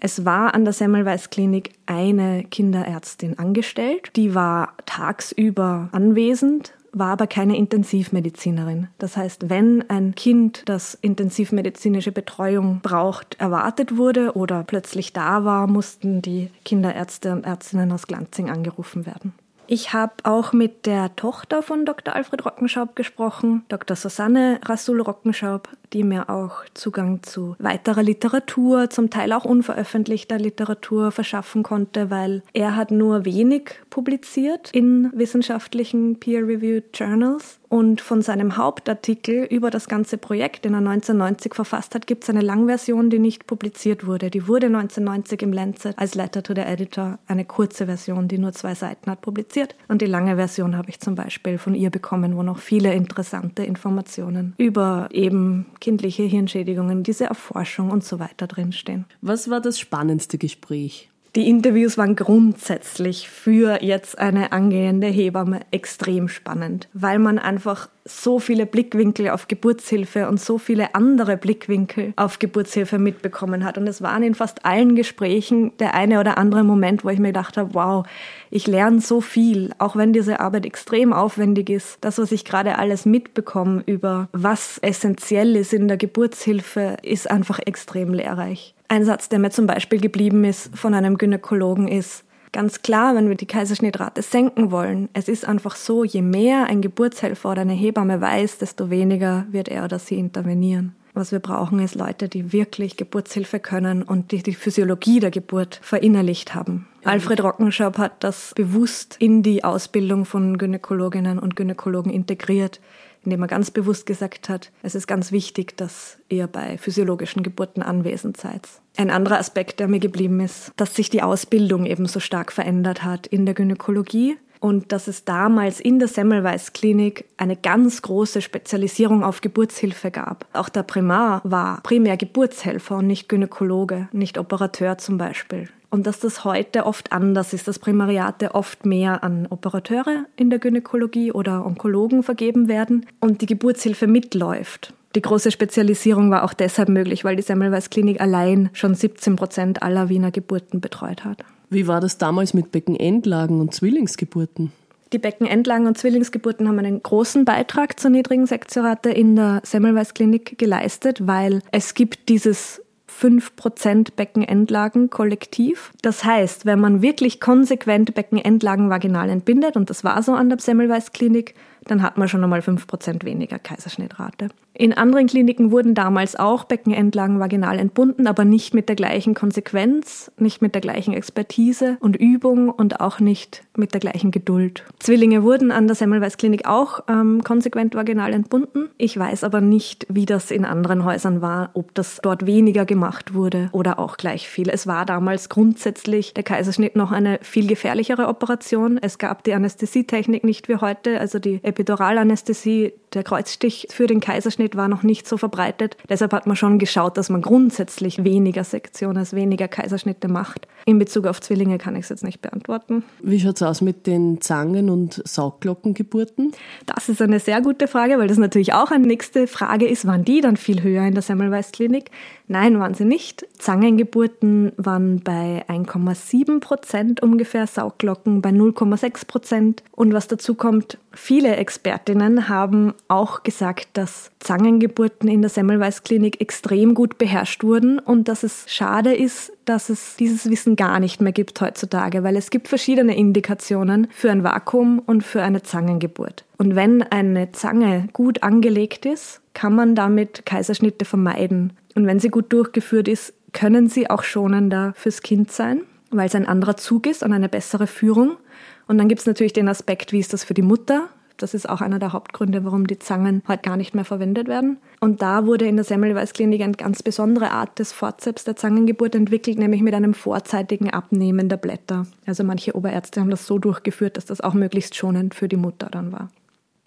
Es 0.00 0.24
war 0.24 0.54
an 0.54 0.64
der 0.64 0.74
Semmelweis 0.74 1.30
Klinik 1.30 1.72
eine 1.86 2.44
Kinderärztin 2.44 3.38
angestellt, 3.38 4.10
die 4.16 4.34
war 4.34 4.74
tagsüber 4.86 5.88
anwesend, 5.92 6.74
war 6.92 7.12
aber 7.12 7.26
keine 7.26 7.56
Intensivmedizinerin. 7.56 8.88
Das 8.98 9.16
heißt, 9.16 9.48
wenn 9.48 9.88
ein 9.88 10.14
Kind, 10.14 10.62
das 10.66 10.94
intensivmedizinische 10.94 12.12
Betreuung 12.12 12.80
braucht, 12.82 13.40
erwartet 13.40 13.96
wurde 13.96 14.36
oder 14.36 14.62
plötzlich 14.64 15.12
da 15.12 15.44
war, 15.44 15.66
mussten 15.66 16.22
die 16.22 16.50
Kinderärzte 16.64 17.32
und 17.32 17.46
Ärztinnen 17.46 17.90
aus 17.90 18.06
Glanzing 18.06 18.50
angerufen 18.50 19.06
werden. 19.06 19.32
Ich 19.66 19.92
habe 19.92 20.12
auch 20.24 20.52
mit 20.52 20.86
der 20.86 21.16
Tochter 21.16 21.62
von 21.62 21.86
Dr. 21.86 22.14
Alfred 22.14 22.44
Rockenschaub 22.44 22.96
gesprochen, 22.96 23.64
Dr. 23.68 23.96
Susanne 23.96 24.60
Rasul 24.64 25.00
Rockenschaub, 25.00 25.68
die 25.92 26.04
mir 26.04 26.28
auch 26.28 26.64
Zugang 26.74 27.22
zu 27.22 27.56
weiterer 27.58 28.02
Literatur, 28.02 28.90
zum 28.90 29.10
Teil 29.10 29.32
auch 29.32 29.44
unveröffentlichter 29.44 30.38
Literatur 30.38 31.12
verschaffen 31.12 31.62
konnte, 31.62 32.10
weil 32.10 32.42
er 32.52 32.76
hat 32.76 32.90
nur 32.90 33.24
wenig 33.24 33.80
publiziert 33.88 34.70
in 34.72 35.10
wissenschaftlichen 35.14 36.20
Peer-Reviewed 36.20 36.84
Journals 36.92 37.58
und 37.74 38.00
von 38.00 38.22
seinem 38.22 38.56
Hauptartikel 38.56 39.42
über 39.50 39.68
das 39.68 39.88
ganze 39.88 40.16
Projekt, 40.16 40.64
den 40.64 40.74
er 40.74 40.78
1990 40.78 41.56
verfasst 41.56 41.96
hat, 41.96 42.06
gibt 42.06 42.22
es 42.22 42.30
eine 42.30 42.40
Langversion, 42.40 43.10
die 43.10 43.18
nicht 43.18 43.48
publiziert 43.48 44.06
wurde. 44.06 44.30
Die 44.30 44.46
wurde 44.46 44.66
1990 44.66 45.42
im 45.42 45.52
Lancet 45.52 45.98
als 45.98 46.14
Letter 46.14 46.44
to 46.44 46.54
the 46.54 46.60
Editor, 46.60 47.18
eine 47.26 47.44
kurze 47.44 47.86
Version, 47.86 48.28
die 48.28 48.38
nur 48.38 48.52
zwei 48.52 48.76
Seiten 48.76 49.10
hat, 49.10 49.22
publiziert. 49.22 49.74
Und 49.88 50.02
die 50.02 50.06
lange 50.06 50.36
Version 50.36 50.76
habe 50.76 50.90
ich 50.90 51.00
zum 51.00 51.16
Beispiel 51.16 51.58
von 51.58 51.74
ihr 51.74 51.90
bekommen, 51.90 52.36
wo 52.36 52.44
noch 52.44 52.58
viele 52.58 52.94
interessante 52.94 53.64
Informationen 53.64 54.54
über 54.56 55.08
eben 55.10 55.66
kindliche 55.80 56.22
Hirnschädigungen, 56.22 57.02
diese 57.02 57.24
Erforschung 57.24 57.90
und 57.90 58.04
so 58.04 58.20
weiter 58.20 58.46
drinstehen. 58.46 59.04
Was 59.20 59.50
war 59.50 59.60
das 59.60 59.80
spannendste 59.80 60.38
Gespräch? 60.38 61.10
Die 61.36 61.48
Interviews 61.48 61.98
waren 61.98 62.14
grundsätzlich 62.14 63.28
für 63.28 63.82
jetzt 63.82 64.20
eine 64.20 64.52
angehende 64.52 65.08
Hebamme 65.08 65.62
extrem 65.72 66.28
spannend, 66.28 66.88
weil 66.92 67.18
man 67.18 67.40
einfach 67.40 67.88
so 68.04 68.38
viele 68.38 68.66
Blickwinkel 68.66 69.30
auf 69.30 69.48
Geburtshilfe 69.48 70.28
und 70.28 70.40
so 70.40 70.58
viele 70.58 70.94
andere 70.94 71.36
Blickwinkel 71.36 72.12
auf 72.14 72.38
Geburtshilfe 72.38 73.00
mitbekommen 73.00 73.64
hat. 73.64 73.78
Und 73.78 73.88
es 73.88 74.00
waren 74.00 74.22
in 74.22 74.36
fast 74.36 74.64
allen 74.64 74.94
Gesprächen 74.94 75.76
der 75.78 75.94
eine 75.94 76.20
oder 76.20 76.38
andere 76.38 76.62
Moment, 76.62 77.04
wo 77.04 77.08
ich 77.08 77.18
mir 77.18 77.28
gedacht 77.28 77.56
habe, 77.56 77.74
wow, 77.74 78.06
ich 78.50 78.68
lerne 78.68 79.00
so 79.00 79.20
viel, 79.20 79.72
auch 79.78 79.96
wenn 79.96 80.12
diese 80.12 80.38
Arbeit 80.38 80.66
extrem 80.66 81.12
aufwendig 81.12 81.68
ist. 81.68 81.98
Das, 82.02 82.18
was 82.18 82.30
ich 82.30 82.44
gerade 82.44 82.78
alles 82.78 83.06
mitbekomme 83.06 83.82
über 83.86 84.28
was 84.30 84.78
essentiell 84.78 85.56
ist 85.56 85.72
in 85.72 85.88
der 85.88 85.96
Geburtshilfe, 85.96 86.98
ist 87.02 87.28
einfach 87.28 87.58
extrem 87.58 88.14
lehrreich. 88.14 88.74
Ein 88.88 89.04
Satz, 89.04 89.28
der 89.28 89.38
mir 89.38 89.50
zum 89.50 89.66
Beispiel 89.66 90.00
geblieben 90.00 90.44
ist 90.44 90.76
von 90.76 90.94
einem 90.94 91.18
Gynäkologen 91.18 91.88
ist, 91.88 92.24
ganz 92.52 92.82
klar, 92.82 93.14
wenn 93.14 93.28
wir 93.28 93.36
die 93.36 93.46
Kaiserschnittrate 93.46 94.22
senken 94.22 94.70
wollen, 94.70 95.08
es 95.12 95.28
ist 95.28 95.46
einfach 95.46 95.76
so, 95.76 96.04
je 96.04 96.22
mehr 96.22 96.66
ein 96.66 96.82
Geburtshelfer 96.82 97.50
oder 97.50 97.62
eine 97.62 97.72
Hebamme 97.72 98.20
weiß, 98.20 98.58
desto 98.58 98.90
weniger 98.90 99.46
wird 99.50 99.68
er 99.68 99.84
oder 99.84 99.98
sie 99.98 100.18
intervenieren. 100.18 100.94
Was 101.14 101.30
wir 101.30 101.38
brauchen, 101.38 101.78
ist 101.78 101.94
Leute, 101.94 102.28
die 102.28 102.52
wirklich 102.52 102.96
Geburtshilfe 102.96 103.60
können 103.60 104.02
und 104.02 104.32
die 104.32 104.42
die 104.42 104.54
Physiologie 104.54 105.20
der 105.20 105.30
Geburt 105.30 105.78
verinnerlicht 105.80 106.56
haben. 106.56 106.88
Alfred 107.04 107.42
Rockenschab 107.42 107.98
hat 107.98 108.24
das 108.24 108.52
bewusst 108.56 109.16
in 109.20 109.44
die 109.44 109.62
Ausbildung 109.62 110.24
von 110.24 110.58
Gynäkologinnen 110.58 111.38
und 111.38 111.54
Gynäkologen 111.54 112.12
integriert, 112.12 112.80
indem 113.24 113.42
er 113.42 113.48
ganz 113.48 113.70
bewusst 113.70 114.06
gesagt 114.06 114.48
hat, 114.48 114.70
es 114.82 114.94
ist 114.94 115.06
ganz 115.06 115.32
wichtig, 115.32 115.76
dass 115.76 116.18
ihr 116.28 116.46
bei 116.46 116.78
physiologischen 116.78 117.42
Geburten 117.42 117.82
anwesend 117.82 118.36
seid. 118.36 118.68
Ein 118.96 119.10
anderer 119.10 119.38
Aspekt, 119.38 119.80
der 119.80 119.88
mir 119.88 120.00
geblieben 120.00 120.40
ist, 120.40 120.72
dass 120.76 120.94
sich 120.94 121.10
die 121.10 121.22
Ausbildung 121.22 121.86
eben 121.86 122.06
so 122.06 122.20
stark 122.20 122.52
verändert 122.52 123.04
hat 123.04 123.26
in 123.26 123.44
der 123.44 123.54
Gynäkologie 123.54 124.36
und 124.64 124.92
dass 124.92 125.08
es 125.08 125.24
damals 125.24 125.78
in 125.78 125.98
der 125.98 126.08
Semmelweis 126.08 126.72
Klinik 126.72 127.26
eine 127.36 127.54
ganz 127.54 128.00
große 128.00 128.40
Spezialisierung 128.40 129.22
auf 129.22 129.42
Geburtshilfe 129.42 130.10
gab. 130.10 130.46
Auch 130.54 130.70
der 130.70 130.84
Primar 130.84 131.42
war 131.44 131.82
primär 131.82 132.16
Geburtshelfer 132.16 132.96
und 132.96 133.06
nicht 133.06 133.28
Gynäkologe, 133.28 134.08
nicht 134.12 134.38
Operateur 134.38 134.96
zum 134.96 135.18
Beispiel. 135.18 135.68
Und 135.94 136.08
dass 136.08 136.18
das 136.18 136.44
heute 136.44 136.86
oft 136.86 137.12
anders 137.12 137.52
ist, 137.52 137.68
dass 137.68 137.78
Primariate 137.78 138.56
oft 138.56 138.84
mehr 138.84 139.22
an 139.22 139.46
Operateure 139.48 140.24
in 140.34 140.50
der 140.50 140.58
Gynäkologie 140.58 141.30
oder 141.30 141.64
Onkologen 141.64 142.24
vergeben 142.24 142.66
werden 142.66 143.06
und 143.20 143.42
die 143.42 143.46
Geburtshilfe 143.46 144.08
mitläuft. 144.08 144.92
Die 145.14 145.22
große 145.22 145.52
Spezialisierung 145.52 146.32
war 146.32 146.42
auch 146.42 146.52
deshalb 146.52 146.88
möglich, 146.88 147.24
weil 147.24 147.36
die 147.36 147.42
Semmelweis 147.42 147.90
Klinik 147.90 148.20
allein 148.20 148.70
schon 148.72 148.96
17 148.96 149.36
Prozent 149.36 149.84
aller 149.84 150.08
Wiener 150.08 150.32
Geburten 150.32 150.80
betreut 150.80 151.24
hat. 151.24 151.44
Wie 151.70 151.86
war 151.86 152.00
das 152.00 152.18
damals 152.18 152.54
mit 152.54 152.72
Beckenendlagen 152.72 153.60
und 153.60 153.72
Zwillingsgeburten? 153.72 154.72
Die 155.12 155.20
Beckenendlagen 155.20 155.86
und 155.86 155.96
Zwillingsgeburten 155.96 156.66
haben 156.66 156.80
einen 156.80 157.04
großen 157.04 157.44
Beitrag 157.44 158.00
zur 158.00 158.10
niedrigen 158.10 158.46
Sektiorate 158.46 159.10
in 159.10 159.36
der 159.36 159.62
Semmelweis 159.62 160.12
Klinik 160.12 160.58
geleistet, 160.58 161.24
weil 161.28 161.60
es 161.70 161.94
gibt 161.94 162.28
dieses 162.28 162.82
5% 163.20 164.14
Beckenendlagen 164.16 165.10
kollektiv. 165.10 165.92
Das 166.02 166.24
heißt, 166.24 166.66
wenn 166.66 166.80
man 166.80 167.02
wirklich 167.02 167.40
konsequent 167.40 168.14
Beckenendlagen 168.14 168.90
vaginal 168.90 169.30
entbindet, 169.30 169.76
und 169.76 169.90
das 169.90 170.04
war 170.04 170.22
so 170.22 170.32
an 170.34 170.48
der 170.48 170.58
Semmelweis 170.58 171.12
Klinik, 171.12 171.54
dann 171.84 172.02
hat 172.02 172.18
man 172.18 172.28
schon 172.28 172.42
einmal 172.42 172.60
5% 172.60 173.24
weniger 173.24 173.58
Kaiserschnittrate. 173.58 174.48
In 174.76 174.92
anderen 174.92 175.28
Kliniken 175.28 175.70
wurden 175.70 175.94
damals 175.94 176.34
auch 176.34 176.64
Beckenendlagen 176.64 177.38
vaginal 177.38 177.78
entbunden, 177.78 178.26
aber 178.26 178.44
nicht 178.44 178.74
mit 178.74 178.88
der 178.88 178.96
gleichen 178.96 179.34
Konsequenz, 179.34 180.32
nicht 180.36 180.62
mit 180.62 180.74
der 180.74 180.80
gleichen 180.80 181.14
Expertise 181.14 181.96
und 182.00 182.16
Übung 182.16 182.70
und 182.70 183.00
auch 183.00 183.20
nicht 183.20 183.62
mit 183.76 183.92
der 183.94 184.00
gleichen 184.00 184.32
Geduld. 184.32 184.82
Zwillinge 184.98 185.44
wurden 185.44 185.70
an 185.70 185.86
der 185.86 185.94
Semmelweis 185.94 186.36
Klinik 186.36 186.66
auch 186.66 187.04
ähm, 187.08 187.44
konsequent 187.44 187.94
vaginal 187.94 188.32
entbunden. 188.32 188.88
Ich 188.98 189.16
weiß 189.16 189.44
aber 189.44 189.60
nicht, 189.60 190.06
wie 190.08 190.26
das 190.26 190.50
in 190.50 190.64
anderen 190.64 191.04
Häusern 191.04 191.40
war, 191.40 191.70
ob 191.74 191.94
das 191.94 192.18
dort 192.22 192.44
weniger 192.44 192.84
gemacht 192.84 193.32
wurde 193.32 193.68
oder 193.70 194.00
auch 194.00 194.16
gleich 194.16 194.48
viel. 194.48 194.68
Es 194.68 194.88
war 194.88 195.06
damals 195.06 195.48
grundsätzlich 195.48 196.34
der 196.34 196.42
Kaiserschnitt 196.42 196.96
noch 196.96 197.12
eine 197.12 197.38
viel 197.42 197.68
gefährlichere 197.68 198.26
Operation. 198.26 198.98
Es 199.00 199.18
gab 199.18 199.44
die 199.44 199.54
Anästhesietechnik 199.54 200.42
nicht 200.42 200.68
wie 200.68 200.76
heute, 200.76 201.20
also 201.20 201.38
die 201.38 201.60
Epiduralanästhesie, 201.62 202.92
der 203.14 203.22
Kreuzstich 203.22 203.88
für 203.90 204.06
den 204.06 204.20
Kaiserschnitt 204.20 204.76
war 204.76 204.88
noch 204.88 205.02
nicht 205.02 205.28
so 205.28 205.36
verbreitet. 205.36 205.96
Deshalb 206.08 206.32
hat 206.32 206.46
man 206.46 206.56
schon 206.56 206.78
geschaut, 206.78 207.16
dass 207.16 207.30
man 207.30 207.42
grundsätzlich 207.42 208.24
weniger 208.24 208.64
Sektionen, 208.64 209.24
weniger 209.32 209.68
Kaiserschnitte 209.68 210.28
macht. 210.28 210.66
In 210.86 210.98
Bezug 210.98 211.26
auf 211.26 211.40
Zwillinge 211.40 211.78
kann 211.78 211.96
ich 211.96 212.02
es 212.02 212.08
jetzt 212.10 212.24
nicht 212.24 212.42
beantworten. 212.42 213.04
Wie 213.22 213.40
schaut 213.40 213.56
es 213.56 213.62
aus 213.62 213.80
mit 213.80 214.06
den 214.06 214.40
Zangen- 214.40 214.90
und 214.90 215.22
Saugglockengeburten? 215.24 216.52
Das 216.86 217.08
ist 217.08 217.22
eine 217.22 217.40
sehr 217.40 217.60
gute 217.62 217.88
Frage, 217.88 218.18
weil 218.18 218.28
das 218.28 218.38
natürlich 218.38 218.74
auch 218.74 218.90
eine 218.90 219.06
nächste 219.06 219.46
Frage 219.46 219.86
ist. 219.86 220.06
Waren 220.06 220.24
die 220.24 220.40
dann 220.40 220.56
viel 220.56 220.82
höher 220.82 221.06
in 221.06 221.14
der 221.14 221.22
Semmelweis-Klinik? 221.22 222.10
Nein, 222.48 222.78
waren 222.78 222.94
sie 222.94 223.06
nicht. 223.06 223.46
Zangengeburten 223.58 224.72
waren 224.76 225.20
bei 225.20 225.64
1,7 225.68 226.60
Prozent 226.60 227.22
ungefähr, 227.22 227.66
Saugglocken 227.66 228.42
bei 228.42 228.50
0,6 228.50 229.26
Prozent. 229.26 229.82
Und 229.92 230.12
was 230.12 230.28
dazu 230.28 230.54
kommt, 230.54 230.98
viele 231.14 231.56
Expertinnen 231.56 232.48
haben 232.48 232.94
auch 233.08 233.42
gesagt, 233.42 233.88
dass 233.94 234.30
Zangengeburten 234.40 235.28
in 235.28 235.40
der 235.40 235.50
Semmelweis-Klinik 235.50 236.40
extrem 236.40 236.94
gut 236.94 237.18
beherrscht 237.18 237.64
wurden 237.64 237.98
und 237.98 238.28
dass 238.28 238.42
es 238.42 238.64
schade 238.68 239.14
ist, 239.14 239.52
dass 239.64 239.88
es 239.88 240.16
dieses 240.16 240.50
Wissen 240.50 240.76
gar 240.76 241.00
nicht 241.00 241.20
mehr 241.20 241.32
gibt 241.32 241.60
heutzutage, 241.60 242.22
weil 242.22 242.36
es 242.36 242.50
gibt 242.50 242.68
verschiedene 242.68 243.16
Indikationen 243.16 244.08
für 244.10 244.30
ein 244.30 244.44
Vakuum 244.44 244.98
und 244.98 245.22
für 245.22 245.42
eine 245.42 245.62
Zangengeburt. 245.62 246.44
Und 246.58 246.76
wenn 246.76 247.02
eine 247.02 247.52
Zange 247.52 248.08
gut 248.12 248.42
angelegt 248.42 249.06
ist, 249.06 249.40
kann 249.54 249.74
man 249.74 249.94
damit 249.94 250.44
Kaiserschnitte 250.44 251.04
vermeiden. 251.04 251.72
Und 251.94 252.06
wenn 252.06 252.20
sie 252.20 252.28
gut 252.28 252.52
durchgeführt 252.52 253.08
ist, 253.08 253.32
können 253.52 253.88
sie 253.88 254.10
auch 254.10 254.24
schonender 254.24 254.92
fürs 254.96 255.22
Kind 255.22 255.50
sein, 255.50 255.82
weil 256.10 256.26
es 256.26 256.34
ein 256.34 256.46
anderer 256.46 256.76
Zug 256.76 257.06
ist 257.06 257.22
und 257.22 257.32
eine 257.32 257.48
bessere 257.48 257.86
Führung. 257.86 258.36
Und 258.86 258.98
dann 258.98 259.08
gibt 259.08 259.20
es 259.20 259.26
natürlich 259.26 259.52
den 259.52 259.68
Aspekt, 259.68 260.12
wie 260.12 260.20
ist 260.20 260.32
das 260.32 260.44
für 260.44 260.54
die 260.54 260.62
Mutter? 260.62 261.08
Das 261.36 261.52
ist 261.52 261.68
auch 261.68 261.80
einer 261.80 261.98
der 261.98 262.12
Hauptgründe, 262.12 262.64
warum 262.64 262.86
die 262.86 262.98
Zangen 262.98 263.42
heute 263.48 263.62
gar 263.62 263.76
nicht 263.76 263.94
mehr 263.94 264.04
verwendet 264.04 264.46
werden. 264.46 264.78
Und 265.00 265.20
da 265.20 265.46
wurde 265.46 265.66
in 265.66 265.74
der 265.74 265.84
Semmelweis-Klinik 265.84 266.62
eine 266.62 266.74
ganz 266.74 267.02
besondere 267.02 267.50
Art 267.50 267.78
des 267.78 267.92
Forzeps 267.92 268.44
der 268.44 268.54
Zangengeburt 268.54 269.16
entwickelt, 269.16 269.58
nämlich 269.58 269.82
mit 269.82 269.94
einem 269.94 270.14
vorzeitigen 270.14 270.90
Abnehmen 270.90 271.48
der 271.48 271.56
Blätter. 271.56 272.06
Also 272.24 272.44
manche 272.44 272.76
Oberärzte 272.76 273.20
haben 273.20 273.30
das 273.30 273.46
so 273.46 273.58
durchgeführt, 273.58 274.16
dass 274.16 274.26
das 274.26 274.40
auch 274.40 274.54
möglichst 274.54 274.94
schonend 274.94 275.34
für 275.34 275.48
die 275.48 275.56
Mutter 275.56 275.88
dann 275.90 276.12
war. 276.12 276.30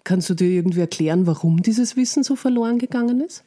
Kannst 0.04 0.30
du 0.30 0.34
dir 0.34 0.48
irgendwie 0.48 0.80
erklären, 0.80 1.26
warum 1.26 1.62
dieses 1.62 1.96
Wissen 1.96 2.22
so 2.22 2.34
verloren 2.34 2.78
gegangen 2.78 3.20
ist? 3.20 3.44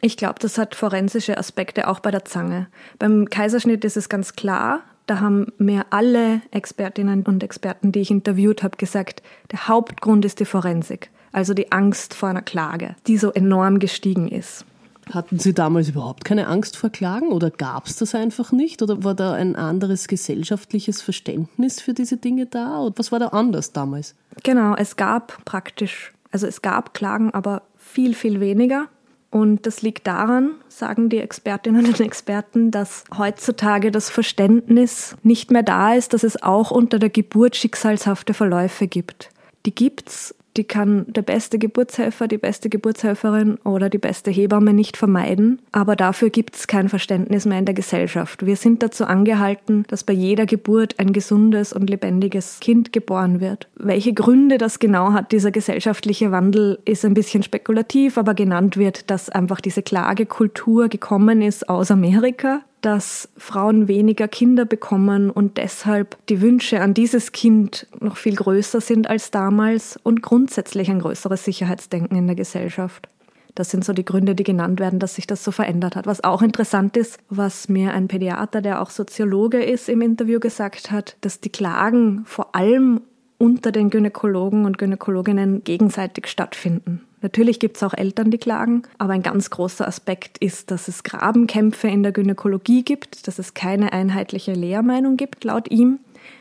Ich 0.00 0.16
glaube, 0.16 0.40
das 0.40 0.58
hat 0.58 0.74
forensische 0.74 1.38
Aspekte 1.38 1.86
auch 1.86 2.00
bei 2.00 2.10
der 2.10 2.24
Zange. 2.24 2.66
Beim 2.98 3.30
Kaiserschnitt 3.30 3.84
ist 3.84 3.96
es 3.96 4.08
ganz 4.08 4.32
klar, 4.32 4.80
da 5.06 5.20
haben 5.20 5.52
mir 5.58 5.86
alle 5.90 6.42
Expertinnen 6.50 7.22
und 7.22 7.42
Experten, 7.42 7.92
die 7.92 8.00
ich 8.00 8.10
interviewt 8.10 8.62
habe, 8.62 8.76
gesagt, 8.76 9.22
der 9.50 9.68
Hauptgrund 9.68 10.24
ist 10.24 10.40
die 10.40 10.44
Forensik, 10.44 11.10
also 11.32 11.54
die 11.54 11.72
Angst 11.72 12.14
vor 12.14 12.28
einer 12.28 12.42
Klage, 12.42 12.96
die 13.06 13.18
so 13.18 13.32
enorm 13.32 13.78
gestiegen 13.78 14.28
ist. 14.28 14.64
Hatten 15.12 15.38
Sie 15.40 15.52
damals 15.52 15.88
überhaupt 15.88 16.24
keine 16.24 16.46
Angst 16.46 16.76
vor 16.76 16.90
Klagen 16.90 17.32
oder 17.32 17.50
gab 17.50 17.86
es 17.86 17.96
das 17.96 18.14
einfach 18.14 18.52
nicht? 18.52 18.82
Oder 18.82 19.02
war 19.02 19.14
da 19.14 19.32
ein 19.32 19.56
anderes 19.56 20.06
gesellschaftliches 20.06 21.02
Verständnis 21.02 21.80
für 21.80 21.92
diese 21.92 22.18
Dinge 22.18 22.46
da? 22.46 22.78
Oder 22.78 22.94
was 22.96 23.10
war 23.10 23.18
da 23.18 23.28
anders 23.28 23.72
damals? 23.72 24.14
Genau, 24.44 24.76
es 24.76 24.96
gab 24.96 25.44
praktisch, 25.44 26.12
also 26.30 26.46
es 26.46 26.62
gab 26.62 26.94
Klagen, 26.94 27.34
aber 27.34 27.62
viel, 27.76 28.14
viel 28.14 28.38
weniger. 28.38 28.88
Und 29.32 29.66
das 29.66 29.80
liegt 29.80 30.06
daran, 30.06 30.50
sagen 30.68 31.08
die 31.08 31.18
Expertinnen 31.18 31.86
und 31.86 31.98
Experten, 32.00 32.70
dass 32.70 33.04
heutzutage 33.16 33.90
das 33.90 34.10
Verständnis 34.10 35.16
nicht 35.22 35.50
mehr 35.50 35.62
da 35.62 35.94
ist, 35.94 36.12
dass 36.12 36.22
es 36.22 36.42
auch 36.42 36.70
unter 36.70 36.98
der 36.98 37.08
Geburt 37.08 37.56
schicksalshafte 37.56 38.34
Verläufe 38.34 38.86
gibt. 38.86 39.30
Die 39.64 39.74
gibt's, 39.74 40.34
die 40.56 40.64
kann 40.64 41.06
der 41.08 41.22
beste 41.22 41.58
Geburtshelfer, 41.58 42.28
die 42.28 42.38
beste 42.38 42.68
Geburtshelferin 42.68 43.56
oder 43.64 43.88
die 43.88 43.98
beste 43.98 44.30
Hebamme 44.30 44.72
nicht 44.72 44.96
vermeiden. 44.96 45.62
Aber 45.72 45.96
dafür 45.96 46.30
gibt 46.30 46.56
es 46.56 46.66
kein 46.66 46.88
Verständnis 46.88 47.46
mehr 47.46 47.58
in 47.58 47.64
der 47.64 47.74
Gesellschaft. 47.74 48.44
Wir 48.44 48.56
sind 48.56 48.82
dazu 48.82 49.04
angehalten, 49.04 49.84
dass 49.88 50.04
bei 50.04 50.12
jeder 50.12 50.46
Geburt 50.46 50.98
ein 50.98 51.12
gesundes 51.12 51.72
und 51.72 51.88
lebendiges 51.88 52.60
Kind 52.60 52.92
geboren 52.92 53.40
wird. 53.40 53.68
Welche 53.76 54.12
Gründe 54.12 54.58
das 54.58 54.78
genau 54.78 55.12
hat, 55.12 55.32
dieser 55.32 55.50
gesellschaftliche 55.50 56.30
Wandel, 56.30 56.78
ist 56.84 57.04
ein 57.04 57.14
bisschen 57.14 57.42
spekulativ, 57.42 58.18
aber 58.18 58.34
genannt 58.34 58.76
wird, 58.76 59.10
dass 59.10 59.30
einfach 59.30 59.60
diese 59.60 59.82
Klagekultur 59.82 60.88
gekommen 60.88 61.40
ist 61.40 61.68
aus 61.68 61.90
Amerika 61.90 62.62
dass 62.82 63.28
Frauen 63.36 63.88
weniger 63.88 64.28
Kinder 64.28 64.64
bekommen 64.64 65.30
und 65.30 65.56
deshalb 65.56 66.18
die 66.26 66.40
Wünsche 66.42 66.80
an 66.80 66.94
dieses 66.94 67.32
Kind 67.32 67.86
noch 68.00 68.16
viel 68.16 68.36
größer 68.36 68.80
sind 68.80 69.08
als 69.08 69.30
damals 69.30 69.98
und 70.02 70.20
grundsätzlich 70.20 70.90
ein 70.90 70.98
größeres 70.98 71.44
Sicherheitsdenken 71.44 72.16
in 72.16 72.26
der 72.26 72.36
Gesellschaft. 72.36 73.08
Das 73.54 73.70
sind 73.70 73.84
so 73.84 73.92
die 73.92 74.04
Gründe, 74.04 74.34
die 74.34 74.44
genannt 74.44 74.80
werden, 74.80 74.98
dass 74.98 75.14
sich 75.14 75.26
das 75.26 75.44
so 75.44 75.50
verändert 75.50 75.94
hat. 75.94 76.06
Was 76.06 76.24
auch 76.24 76.42
interessant 76.42 76.96
ist, 76.96 77.18
was 77.28 77.68
mir 77.68 77.92
ein 77.92 78.08
Pädiater, 78.08 78.62
der 78.62 78.80
auch 78.80 78.90
Soziologe 78.90 79.62
ist, 79.62 79.88
im 79.88 80.00
Interview 80.00 80.40
gesagt 80.40 80.90
hat, 80.90 81.16
dass 81.20 81.40
die 81.40 81.50
Klagen 81.50 82.22
vor 82.24 82.54
allem 82.56 83.02
unter 83.38 83.70
den 83.70 83.90
Gynäkologen 83.90 84.64
und 84.64 84.78
Gynäkologinnen 84.78 85.64
gegenseitig 85.64 86.28
stattfinden. 86.28 87.02
Natürlich 87.22 87.60
gibt 87.60 87.76
es 87.76 87.82
auch 87.84 87.94
Eltern, 87.94 88.30
die 88.30 88.38
klagen, 88.38 88.82
aber 88.98 89.12
ein 89.12 89.22
ganz 89.22 89.48
großer 89.50 89.86
Aspekt 89.86 90.38
ist, 90.38 90.72
dass 90.72 90.88
es 90.88 91.04
Grabenkämpfe 91.04 91.86
in 91.86 92.02
der 92.02 92.12
Gynäkologie 92.12 92.82
gibt, 92.82 93.28
dass 93.28 93.38
es 93.38 93.54
keine 93.54 93.92
einheitliche 93.92 94.52
Lehrmeinung 94.52 95.16
gibt, 95.16 95.44
laut 95.44 95.70
ihm, 95.70 96.00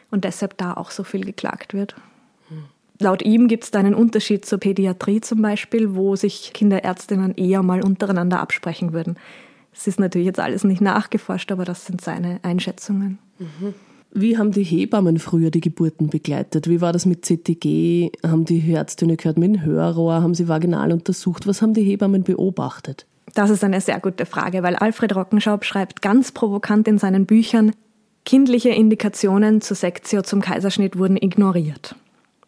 und 0.10 0.26
deshalb 0.26 0.58
da 0.58 0.74
auch 0.74 0.92
so 0.92 1.04
viel 1.04 1.24
geklagt 1.24 1.74
wird. 1.74 1.96
Hm. 2.50 2.64
Laut 3.00 3.22
ihm 3.22 3.48
gibt 3.48 3.64
es 3.64 3.72
da 3.72 3.80
einen 3.80 3.94
Unterschied 3.94 4.44
zur 4.44 4.60
Pädiatrie 4.60 5.22
zum 5.22 5.42
Beispiel, 5.42 5.96
wo 5.96 6.16
sich 6.16 6.52
Kinderärztinnen 6.54 7.36
eher 7.36 7.64
mal 7.64 7.84
untereinander 7.84 8.40
absprechen 8.40 8.92
würden. 8.92 9.18
Es 9.74 9.88
ist 9.88 10.00
natürlich 10.00 10.26
jetzt 10.26 10.40
alles 10.40 10.64
nicht 10.64 10.82
nachgeforscht, 10.82 11.52
aber 11.52 11.64
das 11.64 11.86
sind 11.86 12.02
seine 12.02 12.40
Einschätzungen. 12.44 13.20
Mhm. 13.40 13.74
Wie 14.14 14.38
haben 14.38 14.52
die 14.52 14.64
Hebammen 14.64 15.20
früher 15.20 15.52
die 15.52 15.62
Geburten 15.62 16.10
begleitet? 16.10 16.68
Wie 16.68 16.82
war 16.82 16.92
das 16.92 17.06
mit 17.06 17.26
CTG? 17.26 18.12
Haben 18.24 18.44
die 18.44 18.74
Ärztinnen 18.74 19.16
gehört 19.16 19.38
mit 19.38 19.56
dem 19.56 19.64
Hörrohr? 19.64 20.22
Haben 20.22 20.36
sie 20.36 20.50
vaginal 20.50 20.92
untersucht? 20.92 21.48
Was 21.48 21.62
haben 21.62 21.74
die 21.74 21.84
Hebammen 21.84 22.24
beobachtet? 22.24 23.06
Das 23.34 23.50
ist 23.50 23.64
eine 23.64 23.80
sehr 23.80 24.00
gute 24.02 24.26
Frage, 24.26 24.64
weil 24.64 24.76
Alfred 24.76 25.16
Rockenschaub 25.16 25.64
schreibt 25.64 26.02
ganz 26.02 26.34
provokant 26.34 26.88
in 26.90 26.98
seinen 26.98 27.26
Büchern, 27.26 27.72
kindliche 28.26 28.70
Indikationen 28.70 29.62
zur 29.62 29.78
Sektio 29.78 30.22
zum 30.22 30.42
Kaiserschnitt 30.42 30.98
wurden 30.98 31.16
ignoriert. 31.16 31.96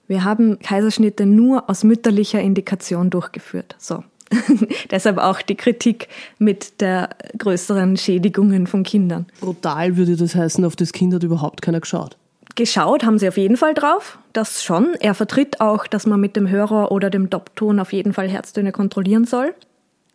Wir 0.07 0.25
haben 0.25 0.59
Kaiserschnitte 0.59 1.25
nur 1.25 1.69
aus 1.69 1.85
mütterlicher 1.85 2.41
Indikation 2.41 3.09
durchgeführt. 3.09 3.75
So. 3.79 4.03
Deshalb 4.91 5.17
auch 5.17 5.41
die 5.41 5.55
Kritik 5.55 6.07
mit 6.39 6.81
der 6.81 7.09
größeren 7.37 7.97
Schädigungen 7.97 8.67
von 8.67 8.83
Kindern. 8.83 9.25
Brutal 9.39 9.97
würde 9.97 10.15
das 10.15 10.35
heißen, 10.35 10.63
auf 10.65 10.75
das 10.75 10.93
Kind 10.93 11.13
hat 11.13 11.23
überhaupt 11.23 11.61
keiner 11.61 11.79
geschaut. 11.79 12.17
Geschaut 12.55 13.03
haben 13.03 13.17
sie 13.17 13.27
auf 13.27 13.37
jeden 13.37 13.57
Fall 13.57 13.73
drauf, 13.73 14.19
das 14.31 14.63
schon. 14.63 14.93
Er 14.99 15.15
vertritt 15.15 15.59
auch, 15.59 15.87
dass 15.87 16.05
man 16.05 16.19
mit 16.19 16.35
dem 16.35 16.49
Hörer 16.49 16.91
oder 16.91 17.09
dem 17.09 17.29
Doppton 17.29 17.79
auf 17.79 17.93
jeden 17.93 18.13
Fall 18.13 18.29
Herztöne 18.29 18.71
kontrollieren 18.71 19.25
soll. 19.25 19.55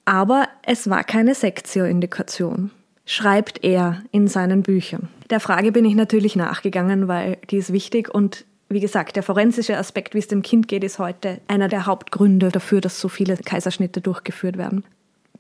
Aber 0.05 0.49
es 0.63 0.89
war 0.89 1.03
keine 1.05 1.35
Sektio-Indikation, 1.35 2.71
schreibt 3.05 3.65
er 3.65 4.03
in 4.13 4.29
seinen 4.29 4.63
Büchern. 4.63 5.09
Der 5.31 5.41
Frage 5.41 5.73
bin 5.73 5.85
ich 5.85 5.97
natürlich 5.97 6.37
nachgegangen, 6.37 7.09
weil 7.09 7.39
die 7.51 7.57
ist 7.57 7.73
wichtig 7.73 8.15
und 8.15 8.47
wie 8.69 8.81
gesagt, 8.81 9.17
der 9.17 9.23
forensische 9.23 9.77
Aspekt, 9.77 10.15
wie 10.15 10.19
es 10.19 10.29
dem 10.29 10.43
Kind 10.43 10.69
geht, 10.69 10.85
ist 10.85 10.99
heute 10.99 11.41
einer 11.49 11.69
der 11.69 11.87
Hauptgründe 11.87 12.51
dafür, 12.51 12.81
dass 12.81 13.01
so 13.01 13.09
viele 13.09 13.37
Kaiserschnitte 13.37 14.01
durchgeführt 14.01 14.59
werden. 14.59 14.85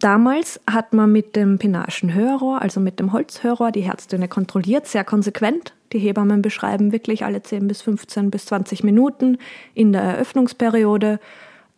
Damals 0.00 0.60
hat 0.70 0.92
man 0.92 1.10
mit 1.10 1.34
dem 1.34 1.58
Pinaschen 1.58 2.14
Hörrohr, 2.14 2.62
also 2.62 2.78
mit 2.78 3.00
dem 3.00 3.12
Holzhörrohr, 3.12 3.72
die 3.72 3.80
Herztöne 3.80 4.28
kontrolliert, 4.28 4.86
sehr 4.86 5.04
konsequent. 5.04 5.74
Die 5.92 5.98
Hebammen 5.98 6.40
beschreiben 6.40 6.92
wirklich 6.92 7.24
alle 7.24 7.42
10 7.42 7.66
bis 7.66 7.82
15 7.82 8.30
bis 8.30 8.46
20 8.46 8.84
Minuten 8.84 9.38
in 9.74 9.92
der 9.92 10.02
Eröffnungsperiode, 10.02 11.18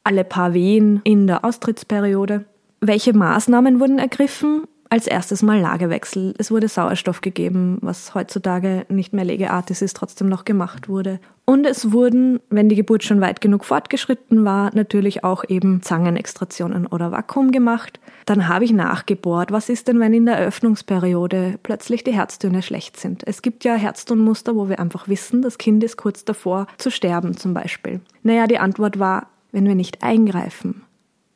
alle 0.04 0.24
paar 0.24 0.52
Wehen 0.52 1.00
in 1.04 1.26
der 1.26 1.44
Austrittsperiode. 1.44 2.44
Welche 2.80 3.14
Maßnahmen 3.14 3.80
wurden 3.80 3.98
ergriffen? 3.98 4.64
Als 4.90 5.06
erstes 5.06 5.42
mal 5.42 5.60
Lagewechsel. 5.60 6.34
Es 6.36 6.50
wurde 6.50 6.66
Sauerstoff 6.66 7.20
gegeben, 7.20 7.78
was 7.80 8.12
heutzutage 8.14 8.84
nicht 8.88 9.12
mehr 9.12 9.24
Legeartis 9.24 9.82
ist, 9.82 9.96
trotzdem 9.96 10.28
noch 10.28 10.44
gemacht 10.44 10.88
wurde. 10.88 11.20
Und 11.44 11.64
es 11.64 11.92
wurden, 11.92 12.40
wenn 12.50 12.68
die 12.68 12.74
Geburt 12.74 13.04
schon 13.04 13.20
weit 13.20 13.40
genug 13.40 13.64
fortgeschritten 13.64 14.44
war, 14.44 14.74
natürlich 14.74 15.22
auch 15.22 15.44
eben 15.48 15.80
Zangenextraktionen 15.80 16.86
oder 16.86 17.12
Vakuum 17.12 17.52
gemacht. 17.52 18.00
Dann 18.26 18.48
habe 18.48 18.64
ich 18.64 18.72
nachgebohrt, 18.72 19.52
was 19.52 19.68
ist 19.68 19.86
denn, 19.86 20.00
wenn 20.00 20.12
in 20.12 20.26
der 20.26 20.38
Öffnungsperiode 20.38 21.58
plötzlich 21.62 22.02
die 22.02 22.12
Herztöne 22.12 22.62
schlecht 22.62 22.98
sind? 22.98 23.22
Es 23.26 23.42
gibt 23.42 23.64
ja 23.64 23.74
Herztonmuster, 23.74 24.56
wo 24.56 24.68
wir 24.68 24.80
einfach 24.80 25.06
wissen, 25.06 25.40
das 25.40 25.56
Kind 25.56 25.84
ist 25.84 25.96
kurz 25.96 26.24
davor 26.24 26.66
zu 26.78 26.90
sterben 26.90 27.36
zum 27.36 27.54
Beispiel. 27.54 28.00
Naja, 28.24 28.48
die 28.48 28.58
Antwort 28.58 28.98
war, 28.98 29.28
wenn 29.52 29.66
wir 29.66 29.76
nicht 29.76 30.02
eingreifen. 30.02 30.82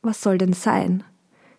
Was 0.02 0.20
soll 0.20 0.38
denn 0.38 0.52
sein? 0.52 1.04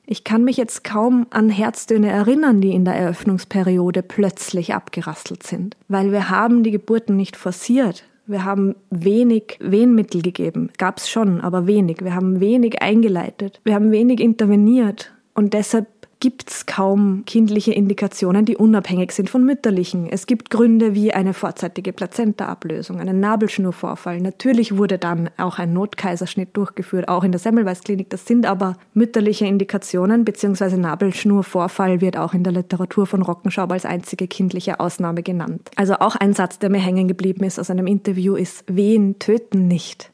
Ich 0.08 0.24
kann 0.24 0.44
mich 0.44 0.58
jetzt 0.58 0.84
kaum 0.84 1.26
an 1.32 1.50
Herztöne 1.50 2.12
erinnern, 2.12 2.62
die 2.62 2.74
in 2.74 2.86
der 2.86 2.96
Eröffnungsperiode 2.96 4.04
plötzlich 4.04 4.76
abgerasselt 4.76 5.44
sind, 5.44 5.76
weil 5.88 6.12
wir 6.12 6.30
haben 6.30 6.64
die 6.64 6.72
Geburten 6.72 7.16
nicht 7.16 7.36
forciert. 7.36 8.04
Wir 8.28 8.44
haben 8.44 8.76
wenig 8.90 9.58
Wehenmittel 9.60 10.22
gegeben. 10.22 10.70
Gab's 10.78 11.10
schon, 11.10 11.42
aber 11.42 11.68
wenig. 11.68 12.04
Wir 12.04 12.16
haben 12.16 12.40
wenig 12.40 12.82
eingeleitet. 12.82 13.62
Wir 13.64 13.76
haben 13.76 13.92
wenig 13.92 14.20
interveniert. 14.20 15.12
Und 15.36 15.54
deshalb 15.54 15.95
gibt 16.20 16.50
es 16.50 16.66
kaum 16.66 17.24
kindliche 17.26 17.74
Indikationen, 17.74 18.46
die 18.46 18.58
unabhängig 18.58 19.12
sind 19.12 19.30
von 19.30 19.44
mütterlichen. 19.44 20.08
Es 20.10 20.28
gibt 20.28 20.50
Gründe 20.50 20.96
wie 20.96 21.14
eine 21.14 21.34
vorzeitige 21.34 21.94
Plazentaablösung, 21.94 23.00
einen 23.00 23.20
Nabelschnurvorfall. 23.20 24.22
Natürlich 24.22 24.78
wurde 24.78 24.98
dann 24.98 25.30
auch 25.38 25.60
ein 25.60 25.74
Notkaiserschnitt 25.74 26.56
durchgeführt, 26.58 27.08
auch 27.08 27.24
in 27.24 27.32
der 27.32 27.40
Semmelweis-Klinik. 27.40 28.10
Das 28.10 28.26
sind 28.26 28.46
aber 28.46 28.78
mütterliche 28.94 29.46
Indikationen, 29.46 30.26
beziehungsweise 30.26 30.78
Nabelschnurvorfall 30.78 32.02
wird 32.02 32.18
auch 32.18 32.34
in 32.34 32.44
der 32.44 32.54
Literatur 32.54 33.06
von 33.06 33.22
Rockenschaub 33.22 33.72
als 33.72 33.86
einzige 33.86 34.28
kindliche 34.28 34.80
Ausnahme 34.80 35.24
genannt. 35.24 35.70
Also 35.76 35.96
auch 35.96 36.16
ein 36.16 36.34
Satz, 36.34 36.60
der 36.60 36.70
mir 36.70 36.80
hängen 36.80 37.08
geblieben 37.08 37.44
ist 37.44 37.60
aus 37.60 37.70
einem 37.70 37.88
Interview, 37.88 38.36
ist, 38.36 38.64
Wehen 38.68 39.20
töten 39.20 39.68
nicht. 39.68 40.12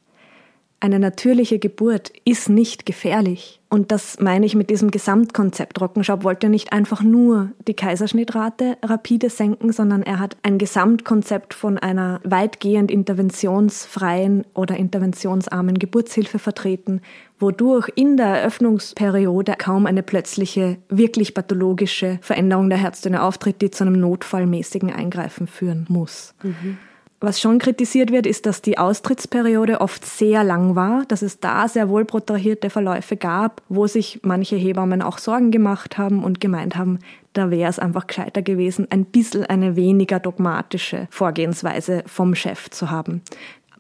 Eine 0.84 0.98
natürliche 0.98 1.60
Geburt 1.60 2.12
ist 2.26 2.50
nicht 2.50 2.88
gefährlich. 2.88 3.62
Und 3.70 3.92
das 3.92 4.20
meine 4.20 4.48
ich 4.48 4.56
mit 4.56 4.72
diesem 4.72 4.90
Gesamtkonzept. 4.90 5.80
Rockenschab 5.80 6.24
wollte 6.24 6.50
nicht 6.50 6.74
einfach 6.74 7.04
nur 7.04 7.52
die 7.68 7.76
Kaiserschnittrate 7.76 8.80
rapide 8.82 9.30
senken, 9.30 9.72
sondern 9.72 10.02
er 10.02 10.20
hat 10.20 10.38
ein 10.42 10.58
Gesamtkonzept 10.58 11.54
von 11.54 11.78
einer 11.78 12.20
weitgehend 12.24 12.90
interventionsfreien 12.90 14.44
oder 14.56 14.76
interventionsarmen 14.76 15.78
Geburtshilfe 15.78 16.40
vertreten, 16.40 17.02
wodurch 17.38 17.88
in 17.94 18.18
der 18.18 18.40
Eröffnungsperiode 18.40 19.54
kaum 19.60 19.86
eine 19.86 20.02
plötzliche, 20.02 20.78
wirklich 20.90 21.36
pathologische 21.36 22.18
Veränderung 22.24 22.70
der 22.70 22.80
Herztöne 22.80 23.22
auftritt, 23.22 23.62
die 23.62 23.70
zu 23.70 23.84
einem 23.84 24.00
notfallmäßigen 24.00 24.92
Eingreifen 24.92 25.46
führen 25.46 25.86
muss. 25.90 26.34
Mhm. 26.42 26.80
Was 27.24 27.40
schon 27.40 27.60
kritisiert 27.60 28.12
wird, 28.12 28.26
ist, 28.26 28.48
dass 28.48 28.64
die 28.64 28.80
Austrittsperiode 28.80 29.80
oft 29.80 30.04
sehr 30.04 30.44
lang 30.44 30.76
war, 30.76 31.06
dass 31.08 31.22
es 31.22 31.40
da 31.40 31.68
sehr 31.68 31.88
wohl 31.88 32.04
protrahierte 32.04 32.72
Verläufe 32.72 33.16
gab, 33.16 33.62
wo 33.70 33.86
sich 33.86 34.22
manche 34.24 34.56
Hebammen 34.56 35.04
auch 35.04 35.20
Sorgen 35.20 35.52
gemacht 35.52 36.00
haben 36.00 36.24
und 36.24 36.42
gemeint 36.42 36.76
haben, 36.76 36.98
da 37.34 37.52
wäre 37.52 37.70
es 37.70 37.78
einfach 37.78 38.08
gescheiter 38.08 38.42
gewesen, 38.42 38.88
ein 38.90 39.06
bisschen 39.06 39.46
eine 39.46 39.76
weniger 39.76 40.20
dogmatische 40.20 41.08
Vorgehensweise 41.12 42.04
vom 42.08 42.34
Chef 42.34 42.72
zu 42.72 42.90
haben. 42.90 43.22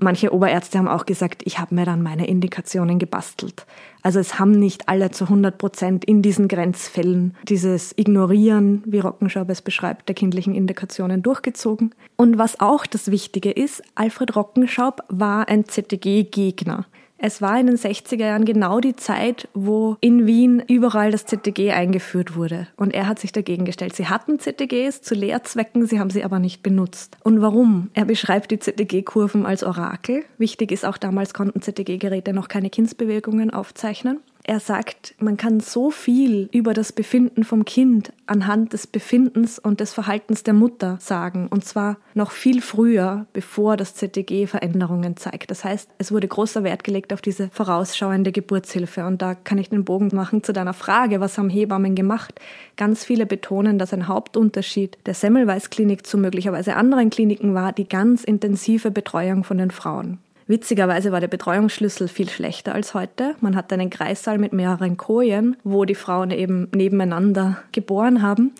Manche 0.03 0.33
Oberärzte 0.33 0.79
haben 0.79 0.87
auch 0.87 1.05
gesagt, 1.05 1.43
ich 1.45 1.59
habe 1.59 1.75
mir 1.75 1.85
dann 1.85 2.01
meine 2.01 2.25
Indikationen 2.25 2.97
gebastelt. 2.97 3.67
Also 4.01 4.19
es 4.19 4.39
haben 4.39 4.49
nicht 4.49 4.89
alle 4.89 5.11
zu 5.11 5.25
100 5.25 5.59
Prozent 5.59 6.05
in 6.05 6.23
diesen 6.23 6.47
Grenzfällen 6.47 7.35
dieses 7.47 7.95
Ignorieren, 7.95 8.81
wie 8.87 8.97
Rockenschaub 8.97 9.47
es 9.51 9.61
beschreibt, 9.61 10.09
der 10.09 10.15
kindlichen 10.15 10.55
Indikationen 10.55 11.21
durchgezogen. 11.21 11.93
Und 12.15 12.39
was 12.39 12.59
auch 12.59 12.87
das 12.87 13.11
Wichtige 13.11 13.51
ist, 13.51 13.83
Alfred 13.93 14.35
Rockenschaub 14.35 15.03
war 15.09 15.47
ein 15.47 15.65
ZTG-Gegner. 15.65 16.87
Es 17.23 17.39
war 17.39 17.60
in 17.60 17.67
den 17.67 17.77
60er 17.77 18.25
Jahren 18.25 18.45
genau 18.45 18.79
die 18.79 18.95
Zeit, 18.95 19.47
wo 19.53 19.95
in 20.01 20.25
Wien 20.25 20.63
überall 20.67 21.12
das 21.12 21.27
ZTG 21.27 21.69
eingeführt 21.69 22.36
wurde. 22.36 22.67
Und 22.77 22.95
er 22.95 23.07
hat 23.07 23.19
sich 23.19 23.31
dagegen 23.31 23.63
gestellt. 23.63 23.95
Sie 23.95 24.07
hatten 24.07 24.39
ZTGs 24.39 25.03
zu 25.03 25.13
Lehrzwecken, 25.13 25.86
sie 25.86 25.99
haben 25.99 26.10
sie 26.10 26.23
aber 26.23 26.39
nicht 26.39 26.63
benutzt. 26.63 27.17
Und 27.23 27.39
warum? 27.39 27.91
Er 27.93 28.05
beschreibt 28.05 28.49
die 28.49 28.57
ZTG-Kurven 28.57 29.45
als 29.45 29.63
Orakel. 29.63 30.23
Wichtig 30.39 30.71
ist 30.71 30.84
auch, 30.84 30.97
damals 30.97 31.36
konnten 31.36 31.62
ZTG-Geräte 31.62 32.34
noch 32.34 32.47
keine 32.47 32.71
Kindsbewegungen 32.71 33.51
aufzeichnen. 33.51 34.19
Er 34.43 34.60
sagt, 34.60 35.13
man 35.19 35.38
kann 35.38 35.60
so 35.60 35.91
viel 35.91 36.49
über 36.51 36.73
das 36.73 36.91
Befinden 36.91 37.43
vom 37.43 37.63
Kind 37.63 38.12
anhand 38.25 38.73
des 38.73 38.88
Befindens 38.88 39.60
und 39.60 39.80
des 39.80 39.93
Verhaltens 39.93 40.43
der 40.43 40.54
Mutter 40.54 40.97
sagen. 40.99 41.47
Und 41.47 41.63
zwar 41.63 41.97
noch 42.15 42.32
viel 42.32 42.62
früher, 42.62 43.27
bevor 43.34 43.77
das 43.77 43.93
ZTG 43.93 44.47
Veränderungen 44.47 45.15
zeigt. 45.15 45.51
Das 45.51 45.63
heißt, 45.63 45.89
es 45.99 46.12
wurde 46.12 46.27
großer 46.27 46.63
Wert 46.63 46.84
gelegt 46.84 47.13
auf 47.13 47.21
diese 47.21 47.49
vorausschauende 47.49 48.32
Geburtshilfe. 48.32 49.06
Und 49.06 49.21
da 49.21 49.36
kann 49.36 49.60
ich 49.60 49.69
den 49.69 49.86
Bogen 49.86 50.10
machen 50.13 50.43
zu 50.43 50.54
deiner 50.54 50.73
Frage, 50.73 51.19
was 51.19 51.38
haben 51.38 51.49
Hebammen 51.49 51.93
gemacht? 51.93 52.39
Ganz 52.77 53.06
viele 53.06 53.25
betonen, 53.25 53.77
dass 53.77 53.93
ein 53.93 54.08
Hauptunterschied 54.08 54.97
der 55.06 55.13
Semmelweis-Klinik 55.13 56.08
zu 56.08 56.17
möglicherweise 56.17 56.75
anderen 56.75 57.12
Kliniken 57.12 57.54
war 57.54 57.73
die 57.73 57.88
ganz 57.88 58.23
intensive 58.23 58.89
Betreuung 58.89 59.43
von 59.43 59.60
den 59.60 59.71
Frauen. 59.71 60.19
Witzigerweise 60.51 61.13
war 61.13 61.21
der 61.21 61.29
Betreuungsschlüssel 61.29 62.09
viel 62.09 62.27
schlechter 62.27 62.75
als 62.75 62.93
heute. 62.93 63.35
Man 63.39 63.55
hatte 63.55 63.75
einen 63.75 63.89
Kreissaal 63.89 64.37
mit 64.37 64.51
mehreren 64.51 64.97
Kojen, 64.97 65.55
wo 65.63 65.85
die 65.85 65.95
Frauen 65.95 66.29
eben 66.29 66.67
nebeneinander 66.75 67.63
geboren 67.71 68.21
haben. 68.21 68.51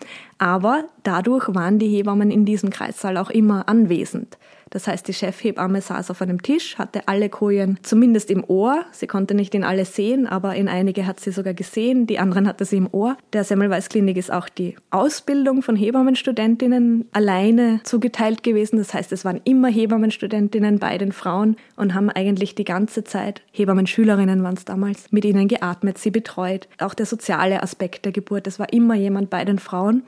Aber 0.42 0.86
dadurch 1.04 1.54
waren 1.54 1.78
die 1.78 1.86
Hebammen 1.86 2.32
in 2.32 2.44
diesem 2.44 2.70
Kreissaal 2.70 3.16
auch 3.16 3.30
immer 3.30 3.68
anwesend. 3.68 4.38
Das 4.72 4.88
heißt, 4.88 5.06
die 5.06 5.12
Chefhebamme 5.12 5.82
saß 5.82 6.10
auf 6.10 6.22
einem 6.22 6.40
Tisch, 6.40 6.78
hatte 6.78 7.06
alle 7.06 7.28
Kojen 7.28 7.78
zumindest 7.82 8.30
im 8.30 8.42
Ohr. 8.48 8.86
Sie 8.90 9.06
konnte 9.06 9.34
nicht 9.34 9.54
in 9.54 9.64
alle 9.64 9.84
sehen, 9.84 10.26
aber 10.26 10.54
in 10.54 10.66
einige 10.66 11.06
hat 11.06 11.20
sie 11.20 11.30
sogar 11.30 11.52
gesehen, 11.52 12.06
die 12.06 12.18
anderen 12.18 12.48
hatte 12.48 12.64
sie 12.64 12.78
im 12.78 12.88
Ohr. 12.90 13.18
Der 13.34 13.44
Semmelweis 13.44 13.90
Klinik 13.90 14.16
ist 14.16 14.32
auch 14.32 14.48
die 14.48 14.74
Ausbildung 14.90 15.60
von 15.60 15.76
Hebammenstudentinnen 15.76 17.06
alleine 17.12 17.80
zugeteilt 17.84 18.42
gewesen. 18.42 18.78
Das 18.78 18.94
heißt, 18.94 19.12
es 19.12 19.26
waren 19.26 19.42
immer 19.44 19.68
Hebammenstudentinnen 19.68 20.78
bei 20.78 20.96
den 20.96 21.12
Frauen 21.12 21.56
und 21.76 21.92
haben 21.92 22.08
eigentlich 22.08 22.54
die 22.54 22.64
ganze 22.64 23.04
Zeit, 23.04 23.42
Hebammenschülerinnen 23.52 24.42
waren 24.42 24.54
es 24.54 24.64
damals, 24.64 25.12
mit 25.12 25.26
ihnen 25.26 25.48
geatmet, 25.48 25.98
sie 25.98 26.10
betreut. 26.10 26.66
Auch 26.78 26.94
der 26.94 27.04
soziale 27.04 27.62
Aspekt 27.62 28.06
der 28.06 28.12
Geburt, 28.12 28.46
es 28.46 28.58
war 28.58 28.72
immer 28.72 28.94
jemand 28.94 29.28
bei 29.28 29.44
den 29.44 29.58
Frauen. 29.58 30.02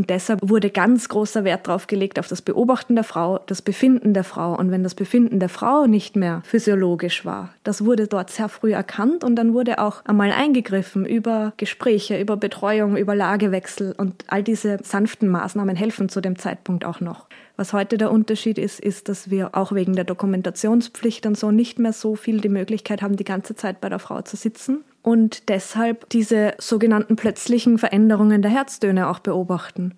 Und 0.00 0.08
deshalb 0.08 0.40
wurde 0.42 0.70
ganz 0.70 1.10
großer 1.10 1.44
Wert 1.44 1.68
darauf 1.68 1.86
gelegt, 1.86 2.18
auf 2.18 2.26
das 2.26 2.40
Beobachten 2.40 2.94
der 2.94 3.04
Frau, 3.04 3.38
das 3.46 3.60
Befinden 3.60 4.14
der 4.14 4.24
Frau. 4.24 4.56
Und 4.56 4.70
wenn 4.70 4.82
das 4.82 4.94
Befinden 4.94 5.40
der 5.40 5.50
Frau 5.50 5.86
nicht 5.86 6.16
mehr 6.16 6.40
physiologisch 6.46 7.26
war, 7.26 7.52
das 7.64 7.84
wurde 7.84 8.06
dort 8.06 8.30
sehr 8.30 8.48
früh 8.48 8.72
erkannt 8.72 9.24
und 9.24 9.36
dann 9.36 9.52
wurde 9.52 9.78
auch 9.78 10.02
einmal 10.06 10.32
eingegriffen 10.32 11.04
über 11.04 11.52
Gespräche, 11.58 12.18
über 12.18 12.38
Betreuung, 12.38 12.96
über 12.96 13.14
Lagewechsel 13.14 13.94
und 13.94 14.24
all 14.28 14.42
diese 14.42 14.78
sanften 14.82 15.28
Maßnahmen 15.28 15.76
helfen 15.76 16.08
zu 16.08 16.22
dem 16.22 16.38
Zeitpunkt 16.38 16.86
auch 16.86 17.00
noch. 17.00 17.26
Was 17.56 17.74
heute 17.74 17.98
der 17.98 18.10
Unterschied 18.10 18.56
ist, 18.56 18.80
ist, 18.80 19.10
dass 19.10 19.28
wir 19.28 19.54
auch 19.54 19.72
wegen 19.72 19.94
der 19.96 20.04
Dokumentationspflicht 20.04 21.26
und 21.26 21.36
so 21.36 21.50
nicht 21.50 21.78
mehr 21.78 21.92
so 21.92 22.16
viel 22.16 22.40
die 22.40 22.48
Möglichkeit 22.48 23.02
haben, 23.02 23.16
die 23.16 23.24
ganze 23.24 23.54
Zeit 23.54 23.82
bei 23.82 23.90
der 23.90 23.98
Frau 23.98 24.22
zu 24.22 24.38
sitzen. 24.38 24.82
Und 25.02 25.48
deshalb 25.48 26.08
diese 26.10 26.54
sogenannten 26.58 27.16
plötzlichen 27.16 27.78
Veränderungen 27.78 28.42
der 28.42 28.50
Herztöne 28.50 29.08
auch 29.08 29.20
beobachten, 29.20 29.94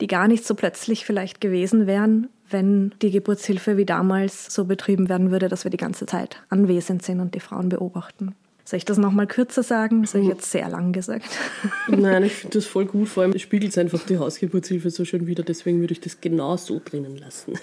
die 0.00 0.06
gar 0.06 0.28
nicht 0.28 0.46
so 0.46 0.54
plötzlich 0.54 1.04
vielleicht 1.04 1.40
gewesen 1.40 1.86
wären, 1.86 2.28
wenn 2.50 2.94
die 3.02 3.10
Geburtshilfe 3.10 3.76
wie 3.76 3.84
damals 3.84 4.52
so 4.52 4.64
betrieben 4.64 5.08
werden 5.08 5.30
würde, 5.30 5.48
dass 5.48 5.64
wir 5.64 5.70
die 5.70 5.76
ganze 5.76 6.06
Zeit 6.06 6.42
anwesend 6.48 7.02
sind 7.02 7.20
und 7.20 7.34
die 7.34 7.40
Frauen 7.40 7.68
beobachten. 7.68 8.34
Soll 8.68 8.76
ich 8.76 8.84
das 8.84 8.98
nochmal 8.98 9.26
kürzer 9.26 9.62
sagen? 9.62 10.02
Das 10.02 10.12
habe 10.12 10.24
ich 10.24 10.28
jetzt 10.28 10.50
sehr 10.50 10.68
lang 10.68 10.92
gesagt. 10.92 11.26
Nein, 11.88 12.22
ich 12.24 12.34
finde 12.34 12.58
das 12.58 12.66
voll 12.66 12.84
gut. 12.84 13.08
Vor 13.08 13.22
allem 13.22 13.38
spiegelt 13.38 13.72
es 13.72 13.78
einfach 13.78 14.04
die 14.04 14.18
Hausgeburtshilfe 14.18 14.90
so 14.90 15.06
schön 15.06 15.26
wieder. 15.26 15.42
Deswegen 15.42 15.80
würde 15.80 15.92
ich 15.92 16.02
das 16.02 16.20
genau 16.20 16.54
so 16.58 16.78
drinnen 16.84 17.16
lassen. 17.16 17.54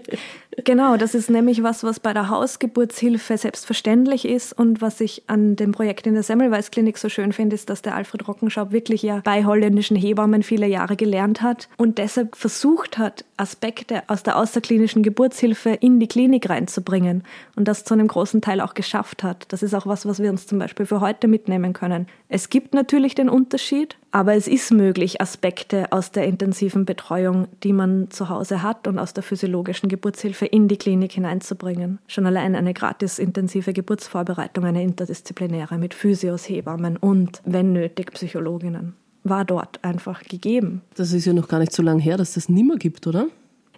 genau, 0.64 0.96
das 0.96 1.14
ist 1.14 1.30
nämlich 1.30 1.62
was, 1.62 1.84
was 1.84 2.00
bei 2.00 2.12
der 2.12 2.28
Hausgeburtshilfe 2.28 3.36
selbstverständlich 3.38 4.26
ist. 4.26 4.52
Und 4.52 4.80
was 4.80 5.00
ich 5.00 5.22
an 5.26 5.56
dem 5.56 5.72
Projekt 5.72 6.06
in 6.06 6.14
der 6.14 6.22
Semmelweis 6.22 6.70
Klinik 6.70 6.98
so 6.98 7.08
schön 7.08 7.32
finde, 7.32 7.54
ist, 7.54 7.70
dass 7.70 7.82
der 7.82 7.94
Alfred 7.94 8.26
Rockenschaub 8.26 8.72
wirklich 8.72 9.02
ja 9.02 9.20
bei 9.24 9.44
holländischen 9.44 9.96
Hebammen 9.96 10.42
viele 10.42 10.66
Jahre 10.66 10.96
gelernt 10.96 11.42
hat 11.42 11.68
und 11.76 11.98
deshalb 11.98 12.36
versucht 12.36 12.98
hat, 12.98 13.24
Aspekte 13.36 14.02
aus 14.06 14.22
der 14.22 14.36
außerklinischen 14.36 15.02
Geburtshilfe 15.02 15.70
in 15.70 15.98
die 15.98 16.08
Klinik 16.08 16.48
reinzubringen. 16.48 17.24
Und 17.56 17.66
das 17.66 17.84
zu 17.84 17.94
einem 17.94 18.08
großen 18.08 18.40
Teil 18.40 18.60
auch 18.60 18.74
geschafft 18.74 19.22
hat. 19.22 19.46
Das 19.52 19.62
ist 19.62 19.74
auch 19.74 19.86
was, 19.86 20.06
was 20.06 20.22
wir 20.22 20.30
uns 20.30 20.46
zum 20.46 20.58
Beispiel 20.58 20.86
für 20.86 21.00
heute 21.00 21.28
mitnehmen 21.28 21.72
können. 21.72 22.06
Es 22.28 22.48
gibt 22.48 22.72
natürlich 22.72 23.14
den 23.14 23.28
Unterschied, 23.28 23.96
aber 24.10 24.34
es 24.34 24.46
ist 24.46 24.70
möglich, 24.70 25.20
Aspekte 25.20 25.90
aus 25.90 26.12
der 26.12 26.24
intensiven 26.24 26.84
Betreuung, 26.84 27.48
die 27.62 27.72
man 27.72 28.10
zu 28.10 28.28
Hause 28.28 28.62
hat 28.62 28.86
und 28.86 28.98
aus 28.98 29.14
der 29.14 29.22
physiologischen 29.22 29.88
Geburtshilfe 29.88 30.41
in 30.46 30.68
die 30.68 30.76
Klinik 30.76 31.12
hineinzubringen. 31.12 31.98
Schon 32.06 32.26
allein 32.26 32.54
eine 32.54 32.74
gratis 32.74 33.18
intensive 33.18 33.72
Geburtsvorbereitung, 33.72 34.64
eine 34.64 34.82
interdisziplinäre 34.82 35.78
mit 35.78 35.94
Physios, 35.94 36.48
Hebammen 36.48 36.96
und, 36.96 37.40
wenn 37.44 37.72
nötig, 37.72 38.12
Psychologinnen 38.12 38.94
war 39.24 39.44
dort 39.44 39.82
einfach 39.84 40.22
gegeben. 40.24 40.82
Das 40.96 41.12
ist 41.12 41.24
ja 41.24 41.32
noch 41.32 41.48
gar 41.48 41.60
nicht 41.60 41.72
so 41.72 41.82
lange 41.82 42.02
her, 42.02 42.16
dass 42.16 42.34
das 42.34 42.48
nimmer 42.48 42.76
gibt, 42.76 43.06
oder? 43.06 43.28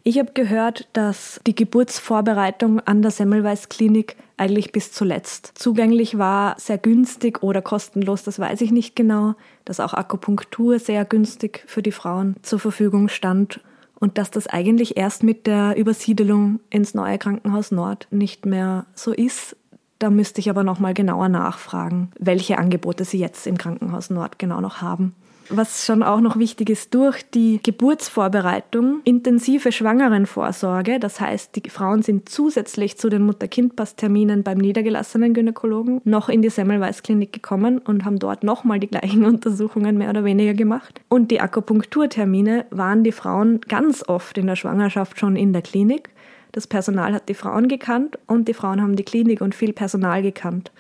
Ich 0.07 0.19
habe 0.19 0.33
gehört, 0.35 0.87
dass 0.93 1.41
die 1.47 1.55
Geburtsvorbereitung 1.55 2.81
an 2.81 3.01
der 3.01 3.11
Semmelweis 3.11 3.71
Klinik 3.71 4.17
eigentlich 4.37 4.71
bis 4.71 4.93
zuletzt 4.93 5.53
zugänglich 5.55 6.19
war, 6.19 6.57
sehr 6.59 6.77
günstig 6.77 7.43
oder 7.43 7.63
kostenlos, 7.63 8.23
das 8.23 8.39
weiß 8.39 8.61
ich 8.61 8.71
nicht 8.71 8.97
genau, 8.97 9.35
dass 9.65 9.81
auch 9.81 9.95
Akupunktur 9.95 10.79
sehr 10.79 11.07
günstig 11.07 11.65
für 11.67 11.83
die 11.83 11.93
Frauen 11.93 12.37
zur 12.43 12.59
Verfügung 12.59 13.09
stand 13.09 13.61
und 13.99 14.19
dass 14.19 14.31
das 14.31 14.47
eigentlich 14.47 14.97
erst 14.97 15.23
mit 15.23 15.47
der 15.47 15.77
Übersiedelung 15.77 16.61
ins 16.71 16.95
neue 16.95 17.19
Krankenhaus 17.19 17.71
Nord 17.71 18.07
nicht 18.11 18.47
mehr 18.47 18.87
so 18.95 19.13
ist. 19.13 19.57
Da 19.99 20.11
müsste 20.11 20.41
ich 20.41 20.51
aber 20.51 20.65
noch 20.65 20.81
mal 20.81 20.95
genauer 20.95 21.29
nachfragen, 21.29 22.11
welche 22.19 22.59
Angebote 22.59 23.05
sie 23.05 23.19
jetzt 23.19 23.47
im 23.47 23.57
Krankenhaus 23.57 24.11
Nord 24.11 24.39
genau 24.39 24.61
noch 24.61 24.83
haben. 24.83 25.15
Was 25.51 25.85
schon 25.85 26.03
auch 26.03 26.21
noch 26.21 26.39
wichtig 26.39 26.71
ist, 26.71 26.95
durch 26.95 27.23
die 27.31 27.61
Geburtsvorbereitung, 27.63 29.01
intensive 29.05 29.73
Schwangerenvorsorge, 29.73 30.99
das 30.99 31.21
heißt, 31.21 31.57
die 31.57 31.69
Frauen 31.69 32.03
sind 32.03 32.29
zusätzlich 32.29 32.97
zu 32.97 33.09
den 33.09 33.23
Mutter-Kind-Pass-Terminen 33.23 34.43
beim 34.43 34.59
niedergelassenen 34.59 35.35
Gynäkologen 35.35 36.01
noch 36.05 36.29
in 36.29 36.43
die 36.43 36.49
Semmelweis-Klinik 36.49 37.33
gekommen 37.33 37.79
und 37.79 38.05
haben 38.05 38.19
dort 38.19 38.43
nochmal 38.45 38.81
die 38.81 38.89
gleichen 38.89 39.25
Untersuchungen 39.27 39.99
mehr 39.99 40.11
oder 40.11 40.25
weniger 40.25 40.55
gemacht. 40.55 41.01
Und 41.09 41.31
die 41.31 41.41
Akupunkturtermine 41.41 42.67
waren 42.71 43.05
die 43.05 43.13
Frauen 43.13 43.61
ganz 43.63 44.07
oft 44.09 44.39
in 44.39 44.47
der 44.47 44.57
Schwangerschaft 44.57 45.19
schon 45.19 45.37
in 45.37 45.53
der 45.53 45.63
Klinik. 45.63 46.11
Das 46.53 46.67
Personal 46.67 47.13
hat 47.13 47.29
die 47.29 47.35
Frauen 47.35 47.69
gekannt 47.69 48.19
und 48.27 48.47
die 48.47 48.55
Frauen 48.55 48.81
haben 48.81 48.97
die 48.97 49.05
Klinik 49.05 49.41
und 49.41 49.55
viel 49.55 49.73
Personal 49.73 50.23
gekannt. 50.23 50.71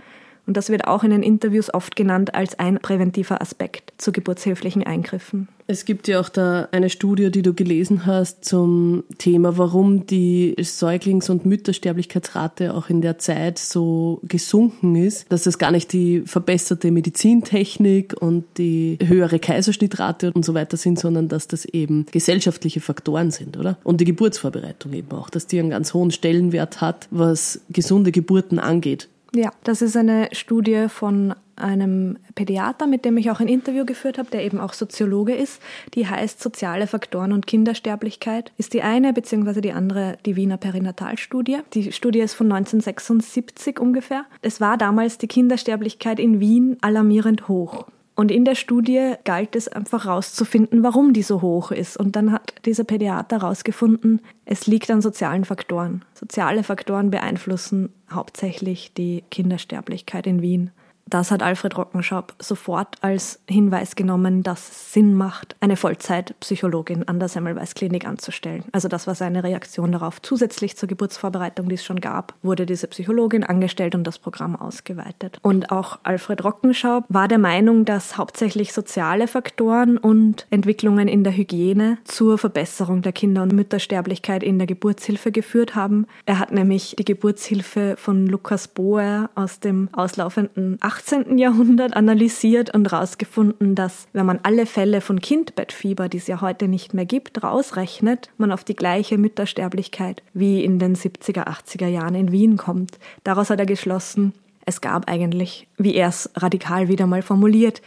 Und 0.46 0.56
das 0.56 0.68
wird 0.68 0.86
auch 0.86 1.04
in 1.04 1.10
den 1.10 1.22
Interviews 1.22 1.72
oft 1.72 1.96
genannt 1.96 2.34
als 2.34 2.58
ein 2.58 2.78
präventiver 2.78 3.40
Aspekt 3.40 3.92
zu 3.98 4.12
geburtshilflichen 4.12 4.82
Eingriffen. 4.82 5.48
Es 5.66 5.86
gibt 5.86 6.08
ja 6.08 6.20
auch 6.20 6.28
da 6.28 6.68
eine 6.72 6.90
Studie, 6.90 7.30
die 7.30 7.40
du 7.40 7.54
gelesen 7.54 8.04
hast 8.04 8.44
zum 8.44 9.04
Thema, 9.16 9.56
warum 9.56 10.06
die 10.06 10.54
Säuglings- 10.58 11.30
und 11.30 11.46
Müttersterblichkeitsrate 11.46 12.74
auch 12.74 12.90
in 12.90 13.00
der 13.00 13.16
Zeit 13.16 13.58
so 13.58 14.20
gesunken 14.24 14.94
ist, 14.94 15.32
dass 15.32 15.46
es 15.46 15.56
gar 15.56 15.70
nicht 15.70 15.94
die 15.94 16.22
verbesserte 16.26 16.90
Medizintechnik 16.90 18.14
und 18.20 18.44
die 18.58 18.98
höhere 19.02 19.38
Kaiserschnittrate 19.38 20.32
und 20.34 20.44
so 20.44 20.52
weiter 20.52 20.76
sind, 20.76 20.98
sondern 20.98 21.28
dass 21.28 21.48
das 21.48 21.64
eben 21.64 22.04
gesellschaftliche 22.12 22.80
Faktoren 22.80 23.30
sind, 23.30 23.56
oder? 23.56 23.78
Und 23.84 24.02
die 24.02 24.04
Geburtsvorbereitung 24.04 24.92
eben 24.92 25.12
auch, 25.12 25.30
dass 25.30 25.46
die 25.46 25.58
einen 25.58 25.70
ganz 25.70 25.94
hohen 25.94 26.10
Stellenwert 26.10 26.82
hat, 26.82 27.08
was 27.10 27.62
gesunde 27.70 28.12
Geburten 28.12 28.58
angeht. 28.58 29.08
Ja, 29.34 29.50
das 29.64 29.82
ist 29.82 29.96
eine 29.96 30.28
Studie 30.30 30.86
von 30.88 31.34
einem 31.56 32.18
Pädiater, 32.36 32.86
mit 32.86 33.04
dem 33.04 33.16
ich 33.16 33.30
auch 33.30 33.40
ein 33.40 33.48
Interview 33.48 33.84
geführt 33.84 34.16
habe, 34.18 34.30
der 34.30 34.44
eben 34.44 34.60
auch 34.60 34.72
Soziologe 34.72 35.34
ist. 35.34 35.60
Die 35.94 36.06
heißt 36.06 36.40
Soziale 36.40 36.86
Faktoren 36.86 37.32
und 37.32 37.46
Kindersterblichkeit. 37.46 38.52
Ist 38.58 38.74
die 38.74 38.82
eine, 38.82 39.12
beziehungsweise 39.12 39.60
die 39.60 39.72
andere 39.72 40.18
die 40.24 40.36
Wiener 40.36 40.56
Perinatalstudie. 40.56 41.58
Die 41.72 41.90
Studie 41.92 42.20
ist 42.20 42.34
von 42.34 42.46
1976 42.46 43.80
ungefähr. 43.80 44.24
Es 44.40 44.60
war 44.60 44.78
damals 44.78 45.18
die 45.18 45.28
Kindersterblichkeit 45.28 46.20
in 46.20 46.38
Wien 46.38 46.76
alarmierend 46.80 47.48
hoch. 47.48 47.86
Und 48.16 48.30
in 48.30 48.44
der 48.44 48.54
Studie 48.54 49.14
galt 49.24 49.56
es 49.56 49.66
einfach 49.66 50.04
herauszufinden, 50.04 50.84
warum 50.84 51.12
die 51.12 51.22
so 51.22 51.42
hoch 51.42 51.72
ist. 51.72 51.96
Und 51.96 52.14
dann 52.14 52.30
hat 52.30 52.54
dieser 52.64 52.84
Pädiater 52.84 53.40
herausgefunden, 53.40 54.20
es 54.44 54.66
liegt 54.66 54.90
an 54.90 55.02
sozialen 55.02 55.44
Faktoren. 55.44 56.04
Soziale 56.14 56.62
Faktoren 56.62 57.10
beeinflussen 57.10 57.92
hauptsächlich 58.10 58.92
die 58.94 59.24
Kindersterblichkeit 59.30 60.26
in 60.26 60.42
Wien. 60.42 60.70
Das 61.06 61.30
hat 61.30 61.42
Alfred 61.42 61.76
Rockenschab 61.76 62.34
sofort 62.38 62.96
als 63.02 63.40
Hinweis 63.48 63.94
genommen, 63.94 64.42
dass 64.42 64.70
es 64.70 64.92
Sinn 64.92 65.14
macht, 65.14 65.54
eine 65.60 65.76
Vollzeitpsychologin 65.76 67.06
an 67.06 67.20
der 67.20 67.28
Semmelweis 67.28 67.74
Klinik 67.74 68.06
anzustellen. 68.06 68.64
Also 68.72 68.88
das 68.88 69.06
war 69.06 69.14
seine 69.14 69.44
Reaktion 69.44 69.92
darauf. 69.92 70.22
Zusätzlich 70.22 70.76
zur 70.76 70.88
Geburtsvorbereitung, 70.88 71.68
die 71.68 71.74
es 71.74 71.84
schon 71.84 72.00
gab, 72.00 72.34
wurde 72.42 72.66
diese 72.66 72.88
Psychologin 72.88 73.44
angestellt 73.44 73.94
und 73.94 74.04
das 74.04 74.18
Programm 74.18 74.56
ausgeweitet. 74.56 75.38
Und 75.42 75.70
auch 75.70 75.98
Alfred 76.02 76.42
Rockenschab 76.42 77.04
war 77.08 77.28
der 77.28 77.38
Meinung, 77.38 77.84
dass 77.84 78.16
hauptsächlich 78.16 78.72
soziale 78.72 79.28
Faktoren 79.28 79.98
und 79.98 80.46
Entwicklungen 80.50 81.08
in 81.08 81.22
der 81.22 81.36
Hygiene 81.36 81.98
zur 82.04 82.38
Verbesserung 82.38 83.02
der 83.02 83.12
Kinder- 83.12 83.42
und 83.42 83.52
Müttersterblichkeit 83.52 84.42
in 84.42 84.58
der 84.58 84.66
Geburtshilfe 84.66 85.32
geführt 85.32 85.74
haben. 85.74 86.06
Er 86.24 86.38
hat 86.38 86.52
nämlich 86.52 86.96
die 86.98 87.04
Geburtshilfe 87.04 87.96
von 87.98 88.26
Lukas 88.26 88.68
Boer 88.68 89.30
aus 89.34 89.60
dem 89.60 89.88
auslaufenden 89.92 90.78
18. 90.94 91.38
Jahrhundert 91.38 91.96
analysiert 91.96 92.72
und 92.72 92.90
herausgefunden, 92.92 93.74
dass 93.74 94.06
wenn 94.12 94.26
man 94.26 94.38
alle 94.44 94.64
Fälle 94.64 95.00
von 95.00 95.20
Kindbettfieber, 95.20 96.08
die 96.08 96.18
es 96.18 96.28
ja 96.28 96.40
heute 96.40 96.68
nicht 96.68 96.94
mehr 96.94 97.04
gibt, 97.04 97.42
rausrechnet, 97.42 98.30
man 98.38 98.52
auf 98.52 98.62
die 98.62 98.76
gleiche 98.76 99.18
Müttersterblichkeit 99.18 100.22
wie 100.34 100.62
in 100.62 100.78
den 100.78 100.94
70er, 100.94 101.48
80er 101.48 101.88
Jahren 101.88 102.14
in 102.14 102.30
Wien 102.30 102.56
kommt. 102.56 102.98
Daraus 103.24 103.50
hat 103.50 103.58
er 103.58 103.66
geschlossen, 103.66 104.34
es 104.66 104.80
gab 104.80 105.10
eigentlich, 105.10 105.66
wie 105.78 105.94
er 105.94 106.08
es 106.08 106.30
radikal 106.36 106.86
wieder 106.86 107.06
mal 107.06 107.22
formuliert, 107.22 107.82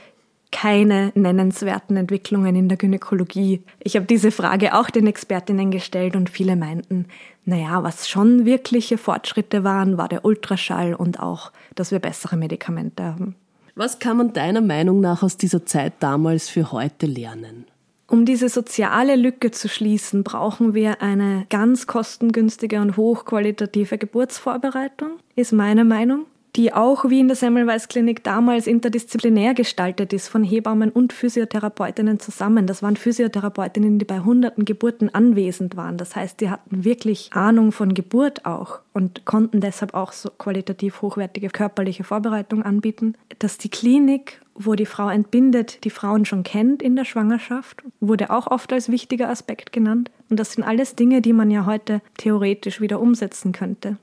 keine 0.52 1.12
nennenswerten 1.16 1.98
Entwicklungen 1.98 2.56
in 2.56 2.70
der 2.70 2.78
Gynäkologie. 2.78 3.62
Ich 3.80 3.96
habe 3.96 4.06
diese 4.06 4.32
Frage 4.32 4.74
auch 4.76 4.90
den 4.90 5.08
Expertinnen 5.08 5.72
gestellt 5.72 6.16
und 6.16 6.30
viele 6.30 6.56
meinten, 6.56 7.06
naja, 7.46 7.84
was 7.84 8.10
schon 8.10 8.46
wirkliche 8.46 8.98
Fortschritte 8.98 9.64
waren, 9.64 9.98
war 9.98 10.08
der 10.08 10.26
Ultraschall 10.26 10.94
und 10.94 11.20
auch, 11.20 11.52
dass 11.76 11.92
wir 11.92 12.00
bessere 12.00 12.38
Medikamente 12.38 13.04
haben. 13.04 13.36
Was 13.76 14.00
kann 14.00 14.18
man 14.18 14.34
deiner 14.34 14.62
Meinung 14.62 15.02
nach 15.02 15.22
aus 15.22 15.38
dieser 15.38 15.66
Zeit 15.66 15.94
damals 16.00 16.50
für 16.50 16.72
heute 16.72 17.06
lernen? 17.06 17.66
Um 18.08 18.26
diese 18.26 18.48
soziale 18.48 19.18
Lücke 19.18 19.52
zu 19.52 19.68
schließen, 19.68 20.24
brauchen 20.24 20.74
wir 20.74 21.02
eine 21.02 21.46
ganz 21.50 21.88
kostengünstige 21.88 22.80
und 22.80 22.96
hochqualitative 22.96 23.98
Geburtsvorbereitung, 23.98 25.20
ist 25.36 25.52
meine 25.52 25.84
Meinung 25.84 26.26
die 26.56 26.74
auch 26.74 27.10
wie 27.10 27.20
in 27.20 27.28
der 27.28 27.36
Semmelweis 27.36 27.88
Klinik 27.88 28.24
damals 28.24 28.68
interdisziplinär 28.68 29.54
gestaltet 29.54 30.14
ist, 30.14 30.28
von 30.28 30.44
Hebammen 30.44 30.90
und 30.90 31.14
Physiotherapeutinnen 31.14 32.20
zusammen. 32.20 32.66
Das 32.66 32.82
waren 32.82 32.96
Physiotherapeutinnen, 32.96 34.00
die 34.00 34.06
bei 34.06 34.20
hunderten 34.20 34.66
Geburten 34.66 35.14
anwesend 35.14 35.78
waren. 35.78 35.98
Das 35.98 36.16
heißt, 36.16 36.42
die 36.42 36.50
hatten 36.50 36.84
wirklich 36.84 37.32
Ahnung 37.34 37.72
von 37.72 37.94
Geburt 37.94 38.46
auch 38.46 38.80
und 38.94 39.26
konnten 39.26 39.62
deshalb 39.62 39.94
auch 39.94 40.14
so 40.14 40.30
qualitativ 40.30 41.02
hochwertige 41.02 41.50
körperliche 41.50 42.04
Vorbereitung 42.04 42.64
anbieten. 42.64 43.16
Dass 43.40 43.58
die 43.58 43.70
Klinik 43.70 44.42
wo 44.58 44.74
die 44.76 44.86
Frau 44.86 45.10
entbindet, 45.10 45.84
die 45.84 45.90
Frauen 45.90 46.26
schon 46.26 46.44
kennt 46.44 46.82
in 46.82 46.96
der 46.96 47.06
Schwangerschaft, 47.06 47.84
wurde 48.00 48.32
auch 48.32 48.48
oft 48.48 48.74
als 48.74 48.90
wichtiger 48.90 49.30
Aspekt 49.30 49.72
genannt. 49.72 50.12
Und 50.30 50.40
das 50.40 50.54
sind 50.54 50.64
alles 50.64 50.96
Dinge, 50.96 51.22
die 51.22 51.34
man 51.34 51.52
ja 51.52 51.66
heute 51.66 52.02
theoretisch 52.18 52.82
wieder 52.82 53.00
umsetzen 53.00 53.52
könnte. 53.52 53.98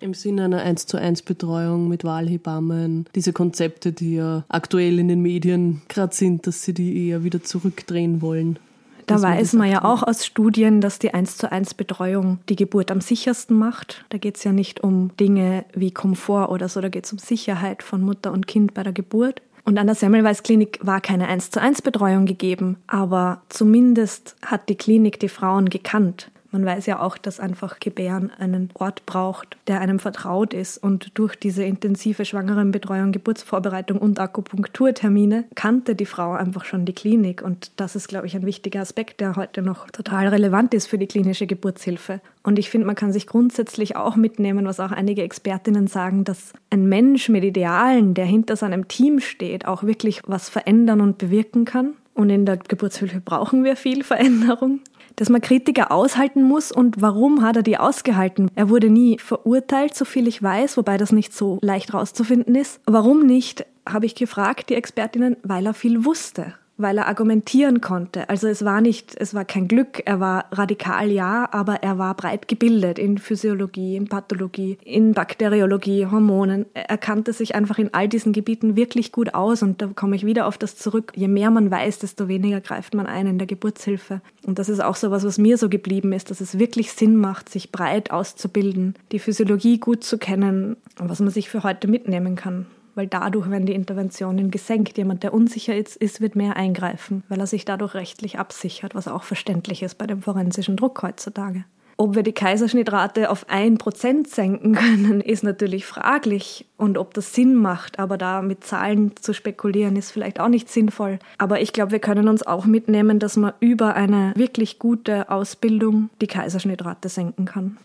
Im 0.00 0.14
Sinne 0.14 0.44
einer 0.44 0.62
1 0.62 0.86
zu 0.86 0.96
1 0.96 1.22
Betreuung 1.22 1.88
mit 1.88 2.04
Wahlhebammen, 2.04 3.06
diese 3.14 3.32
Konzepte, 3.32 3.92
die 3.92 4.14
ja 4.14 4.44
aktuell 4.48 4.98
in 4.98 5.08
den 5.08 5.22
Medien 5.22 5.82
gerade 5.88 6.14
sind, 6.14 6.46
dass 6.46 6.62
sie 6.62 6.72
die 6.72 7.08
eher 7.08 7.24
wieder 7.24 7.42
zurückdrehen 7.42 8.22
wollen. 8.22 8.58
Da 9.06 9.22
weiß 9.22 9.54
man 9.54 9.70
ja 9.70 9.84
auch 9.84 10.02
aus 10.02 10.26
Studien, 10.26 10.82
dass 10.82 10.98
die 10.98 11.14
1 11.14 11.38
zu 11.38 11.50
1 11.50 11.74
Betreuung 11.74 12.40
die 12.50 12.56
Geburt 12.56 12.90
am 12.90 13.00
sichersten 13.00 13.56
macht. 13.56 14.04
Da 14.10 14.18
geht 14.18 14.36
es 14.36 14.44
ja 14.44 14.52
nicht 14.52 14.84
um 14.84 15.16
Dinge 15.16 15.64
wie 15.72 15.90
Komfort 15.90 16.50
oder 16.50 16.68
so, 16.68 16.82
da 16.82 16.90
geht 16.90 17.06
es 17.06 17.12
um 17.12 17.18
Sicherheit 17.18 17.82
von 17.82 18.02
Mutter 18.02 18.32
und 18.32 18.46
Kind 18.46 18.74
bei 18.74 18.82
der 18.82 18.92
Geburt. 18.92 19.40
Und 19.64 19.78
an 19.78 19.86
der 19.86 19.96
Semmelweis 19.96 20.42
Klinik 20.42 20.78
war 20.82 21.00
keine 21.00 21.26
1 21.26 21.50
zu 21.50 21.60
1 21.60 21.82
Betreuung 21.82 22.26
gegeben, 22.26 22.76
aber 22.86 23.42
zumindest 23.48 24.36
hat 24.44 24.68
die 24.68 24.76
Klinik 24.76 25.18
die 25.20 25.28
Frauen 25.28 25.70
gekannt. 25.70 26.30
Man 26.50 26.64
weiß 26.64 26.86
ja 26.86 27.00
auch, 27.00 27.18
dass 27.18 27.40
einfach 27.40 27.78
Gebären 27.78 28.30
einen 28.30 28.70
Ort 28.74 29.04
braucht, 29.04 29.58
der 29.66 29.80
einem 29.82 29.98
vertraut 29.98 30.54
ist. 30.54 30.78
Und 30.78 31.10
durch 31.18 31.36
diese 31.36 31.62
intensive 31.62 32.24
Schwangerenbetreuung, 32.24 33.12
Geburtsvorbereitung 33.12 33.98
und 33.98 34.18
Akupunkturtermine 34.18 35.44
kannte 35.54 35.94
die 35.94 36.06
Frau 36.06 36.32
einfach 36.32 36.64
schon 36.64 36.86
die 36.86 36.94
Klinik. 36.94 37.42
Und 37.42 37.72
das 37.76 37.96
ist, 37.96 38.08
glaube 38.08 38.26
ich, 38.26 38.34
ein 38.34 38.46
wichtiger 38.46 38.80
Aspekt, 38.80 39.20
der 39.20 39.36
heute 39.36 39.60
noch 39.60 39.90
total 39.90 40.28
relevant 40.28 40.72
ist 40.72 40.86
für 40.86 40.96
die 40.96 41.06
klinische 41.06 41.46
Geburtshilfe. 41.46 42.22
Und 42.42 42.58
ich 42.58 42.70
finde, 42.70 42.86
man 42.86 42.96
kann 42.96 43.12
sich 43.12 43.26
grundsätzlich 43.26 43.96
auch 43.96 44.16
mitnehmen, 44.16 44.64
was 44.64 44.80
auch 44.80 44.92
einige 44.92 45.22
Expertinnen 45.22 45.86
sagen, 45.86 46.24
dass 46.24 46.54
ein 46.70 46.88
Mensch 46.88 47.28
mit 47.28 47.44
Idealen, 47.44 48.14
der 48.14 48.24
hinter 48.24 48.56
seinem 48.56 48.88
Team 48.88 49.20
steht, 49.20 49.66
auch 49.66 49.82
wirklich 49.82 50.22
was 50.26 50.48
verändern 50.48 51.02
und 51.02 51.18
bewirken 51.18 51.66
kann. 51.66 51.92
Und 52.14 52.30
in 52.30 52.46
der 52.46 52.56
Geburtshilfe 52.56 53.20
brauchen 53.20 53.64
wir 53.64 53.76
viel 53.76 54.02
Veränderung 54.02 54.80
dass 55.18 55.28
man 55.28 55.40
Kritiker 55.40 55.90
aushalten 55.90 56.42
muss 56.42 56.70
und 56.70 57.02
warum 57.02 57.42
hat 57.42 57.56
er 57.56 57.62
die 57.62 57.76
ausgehalten? 57.76 58.50
Er 58.54 58.68
wurde 58.68 58.88
nie 58.88 59.18
verurteilt, 59.18 59.94
so 59.94 60.04
viel 60.04 60.28
ich 60.28 60.42
weiß, 60.42 60.76
wobei 60.76 60.96
das 60.96 61.10
nicht 61.10 61.34
so 61.34 61.58
leicht 61.60 61.92
rauszufinden 61.92 62.54
ist. 62.54 62.80
Warum 62.86 63.26
nicht, 63.26 63.66
habe 63.86 64.06
ich 64.06 64.14
gefragt, 64.14 64.70
die 64.70 64.74
Expertinnen, 64.74 65.36
weil 65.42 65.66
er 65.66 65.74
viel 65.74 66.04
wusste 66.04 66.54
weil 66.78 66.98
er 66.98 67.08
argumentieren 67.08 67.80
konnte. 67.80 68.28
Also 68.28 68.46
es 68.46 68.64
war 68.64 68.80
nicht, 68.80 69.14
es 69.18 69.34
war 69.34 69.44
kein 69.44 69.68
Glück, 69.68 70.00
er 70.06 70.20
war 70.20 70.46
radikal 70.52 71.10
ja, 71.10 71.48
aber 71.52 71.82
er 71.82 71.98
war 71.98 72.14
breit 72.14 72.48
gebildet 72.48 72.98
in 72.98 73.18
Physiologie, 73.18 73.96
in 73.96 74.08
Pathologie, 74.08 74.78
in 74.84 75.12
Bakteriologie, 75.12 76.06
Hormonen. 76.06 76.66
Er 76.72 76.96
kannte 76.96 77.32
sich 77.32 77.54
einfach 77.54 77.78
in 77.78 77.92
all 77.92 78.08
diesen 78.08 78.32
Gebieten 78.32 78.76
wirklich 78.76 79.12
gut 79.12 79.34
aus 79.34 79.62
und 79.62 79.82
da 79.82 79.88
komme 79.88 80.16
ich 80.16 80.24
wieder 80.24 80.46
auf 80.46 80.56
das 80.56 80.76
zurück. 80.76 81.12
Je 81.16 81.28
mehr 81.28 81.50
man 81.50 81.70
weiß, 81.70 81.98
desto 81.98 82.28
weniger 82.28 82.60
greift 82.60 82.94
man 82.94 83.06
ein 83.06 83.26
in 83.26 83.38
der 83.38 83.48
Geburtshilfe. 83.48 84.20
Und 84.46 84.58
das 84.58 84.68
ist 84.68 84.80
auch 84.80 84.96
so 84.96 85.10
was, 85.10 85.24
was 85.24 85.36
mir 85.36 85.58
so 85.58 85.68
geblieben 85.68 86.12
ist, 86.12 86.30
dass 86.30 86.40
es 86.40 86.58
wirklich 86.58 86.92
Sinn 86.92 87.16
macht, 87.16 87.48
sich 87.48 87.72
breit 87.72 88.12
auszubilden, 88.12 88.94
die 89.10 89.18
Physiologie 89.18 89.78
gut 89.78 90.04
zu 90.04 90.16
kennen, 90.16 90.76
was 90.96 91.20
man 91.20 91.30
sich 91.30 91.50
für 91.50 91.64
heute 91.64 91.88
mitnehmen 91.88 92.36
kann 92.36 92.66
weil 92.98 93.06
dadurch 93.06 93.48
werden 93.48 93.64
die 93.64 93.74
Interventionen 93.74 94.50
gesenkt. 94.50 94.98
Jemand, 94.98 95.22
der 95.22 95.32
unsicher 95.32 95.76
ist, 95.76 95.94
ist, 95.94 96.20
wird 96.20 96.34
mehr 96.34 96.56
eingreifen, 96.56 97.22
weil 97.28 97.38
er 97.38 97.46
sich 97.46 97.64
dadurch 97.64 97.94
rechtlich 97.94 98.40
absichert, 98.40 98.96
was 98.96 99.06
auch 99.06 99.22
verständlich 99.22 99.84
ist 99.84 99.98
bei 99.98 100.06
dem 100.08 100.20
forensischen 100.20 100.76
Druck 100.76 101.00
heutzutage. 101.00 101.64
Ob 101.96 102.16
wir 102.16 102.24
die 102.24 102.32
Kaiserschnittrate 102.32 103.30
auf 103.30 103.48
ein 103.48 103.78
Prozent 103.78 104.28
senken 104.28 104.74
können, 104.74 105.20
ist 105.20 105.44
natürlich 105.44 105.86
fraglich. 105.86 106.66
Und 106.76 106.98
ob 106.98 107.14
das 107.14 107.34
Sinn 107.34 107.54
macht, 107.54 108.00
aber 108.00 108.18
da 108.18 108.42
mit 108.42 108.64
Zahlen 108.64 109.12
zu 109.20 109.32
spekulieren, 109.32 109.94
ist 109.94 110.10
vielleicht 110.10 110.40
auch 110.40 110.48
nicht 110.48 110.68
sinnvoll. 110.68 111.20
Aber 111.38 111.60
ich 111.60 111.72
glaube, 111.72 111.92
wir 111.92 112.00
können 112.00 112.26
uns 112.26 112.44
auch 112.44 112.66
mitnehmen, 112.66 113.20
dass 113.20 113.36
man 113.36 113.52
über 113.60 113.94
eine 113.94 114.32
wirklich 114.34 114.80
gute 114.80 115.30
Ausbildung 115.30 116.10
die 116.20 116.26
Kaiserschnittrate 116.26 117.08
senken 117.08 117.44
kann. 117.44 117.78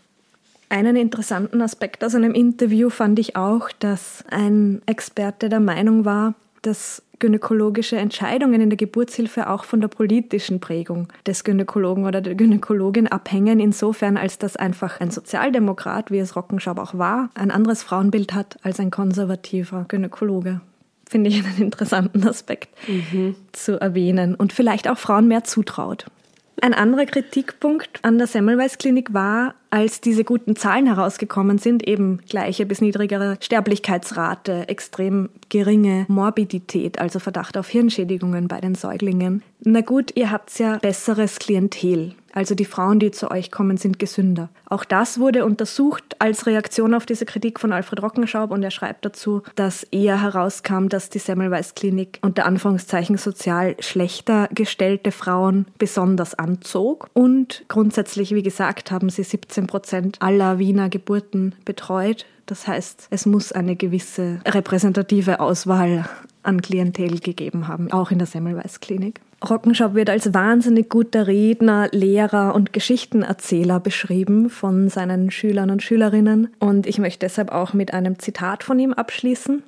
Einen 0.68 0.96
interessanten 0.96 1.60
Aspekt 1.60 2.02
aus 2.04 2.14
einem 2.14 2.32
Interview 2.32 2.90
fand 2.90 3.18
ich 3.18 3.36
auch, 3.36 3.70
dass 3.78 4.24
ein 4.30 4.82
Experte 4.86 5.48
der 5.48 5.60
Meinung 5.60 6.04
war, 6.04 6.34
dass 6.62 7.02
gynäkologische 7.18 7.96
Entscheidungen 7.96 8.60
in 8.60 8.70
der 8.70 8.76
Geburtshilfe 8.76 9.48
auch 9.48 9.64
von 9.64 9.80
der 9.80 9.88
politischen 9.88 10.60
Prägung 10.60 11.08
des 11.26 11.44
Gynäkologen 11.44 12.04
oder 12.04 12.20
der 12.20 12.34
Gynäkologin 12.34 13.06
abhängen, 13.06 13.60
insofern 13.60 14.16
als 14.16 14.38
dass 14.38 14.56
einfach 14.56 15.00
ein 15.00 15.10
Sozialdemokrat, 15.10 16.10
wie 16.10 16.18
es 16.18 16.36
Rockenschab 16.36 16.78
auch 16.78 16.98
war, 16.98 17.30
ein 17.34 17.50
anderes 17.50 17.82
Frauenbild 17.82 18.34
hat 18.34 18.58
als 18.62 18.80
ein 18.80 18.90
konservativer 18.90 19.84
Gynäkologe. 19.88 20.60
Finde 21.08 21.30
ich 21.30 21.44
einen 21.44 21.62
interessanten 21.62 22.26
Aspekt 22.26 22.68
mhm. 22.88 23.36
zu 23.52 23.80
erwähnen 23.80 24.34
und 24.34 24.52
vielleicht 24.52 24.88
auch 24.88 24.98
Frauen 24.98 25.28
mehr 25.28 25.44
zutraut. 25.44 26.06
Ein 26.60 26.72
anderer 26.74 27.04
Kritikpunkt 27.04 28.00
an 28.02 28.16
der 28.16 28.26
Semmelweis 28.26 28.78
Klinik 28.78 29.12
war, 29.12 29.54
als 29.70 30.00
diese 30.00 30.24
guten 30.24 30.56
Zahlen 30.56 30.86
herausgekommen 30.86 31.58
sind, 31.58 31.86
eben 31.86 32.20
gleiche 32.28 32.64
bis 32.64 32.80
niedrigere 32.80 33.36
Sterblichkeitsrate, 33.40 34.68
extrem 34.68 35.30
geringe 35.48 36.06
Morbidität, 36.08 37.00
also 37.00 37.18
Verdacht 37.18 37.58
auf 37.58 37.68
Hirnschädigungen 37.68 38.48
bei 38.48 38.60
den 38.60 38.76
Säuglingen. 38.76 39.42
Na 39.60 39.80
gut, 39.80 40.12
ihr 40.14 40.30
habt 40.30 40.56
ja 40.58 40.78
besseres 40.78 41.38
Klientel. 41.38 42.14
Also 42.34 42.56
die 42.56 42.64
Frauen, 42.64 42.98
die 42.98 43.12
zu 43.12 43.30
euch 43.30 43.50
kommen, 43.50 43.76
sind 43.76 43.98
gesünder. 43.98 44.48
Auch 44.66 44.84
das 44.84 45.20
wurde 45.20 45.44
untersucht 45.44 46.16
als 46.18 46.46
Reaktion 46.46 46.92
auf 46.92 47.06
diese 47.06 47.26
Kritik 47.26 47.60
von 47.60 47.72
Alfred 47.72 48.02
Rockenschaub 48.02 48.50
und 48.50 48.62
er 48.62 48.72
schreibt 48.72 49.04
dazu, 49.04 49.42
dass 49.54 49.84
eher 49.84 50.20
herauskam, 50.20 50.88
dass 50.88 51.10
die 51.10 51.20
Semmelweis 51.20 51.74
Klinik 51.76 52.18
unter 52.22 52.44
Anführungszeichen 52.46 53.18
sozial 53.18 53.76
schlechter 53.78 54.48
gestellte 54.52 55.12
Frauen 55.12 55.66
besonders 55.78 56.34
anzog 56.34 57.08
und 57.12 57.64
grundsätzlich, 57.68 58.34
wie 58.34 58.42
gesagt, 58.42 58.90
haben 58.90 59.10
sie 59.10 59.22
17 59.22 59.68
Prozent 59.68 60.16
aller 60.20 60.58
Wiener 60.58 60.88
Geburten 60.88 61.54
betreut. 61.64 62.26
Das 62.46 62.66
heißt, 62.66 63.06
es 63.10 63.26
muss 63.26 63.52
eine 63.52 63.76
gewisse 63.76 64.40
repräsentative 64.44 65.40
Auswahl 65.40 66.04
an 66.42 66.60
Klientel 66.60 67.20
gegeben 67.20 67.68
haben, 67.68 67.90
auch 67.90 68.10
in 68.10 68.18
der 68.18 68.26
Semmelweis 68.26 68.80
Klinik. 68.80 69.20
Rockenschop 69.48 69.94
wird 69.94 70.10
als 70.10 70.34
wahnsinnig 70.34 70.88
guter 70.88 71.26
Redner, 71.26 71.88
Lehrer 71.92 72.54
und 72.54 72.72
Geschichtenerzähler 72.72 73.80
beschrieben 73.80 74.50
von 74.50 74.88
seinen 74.88 75.30
Schülern 75.30 75.70
und 75.70 75.82
Schülerinnen. 75.82 76.48
Und 76.58 76.86
ich 76.86 76.98
möchte 76.98 77.20
deshalb 77.20 77.52
auch 77.52 77.72
mit 77.72 77.92
einem 77.92 78.18
Zitat 78.18 78.64
von 78.64 78.78
ihm 78.78 78.92
abschließen. 78.92 79.62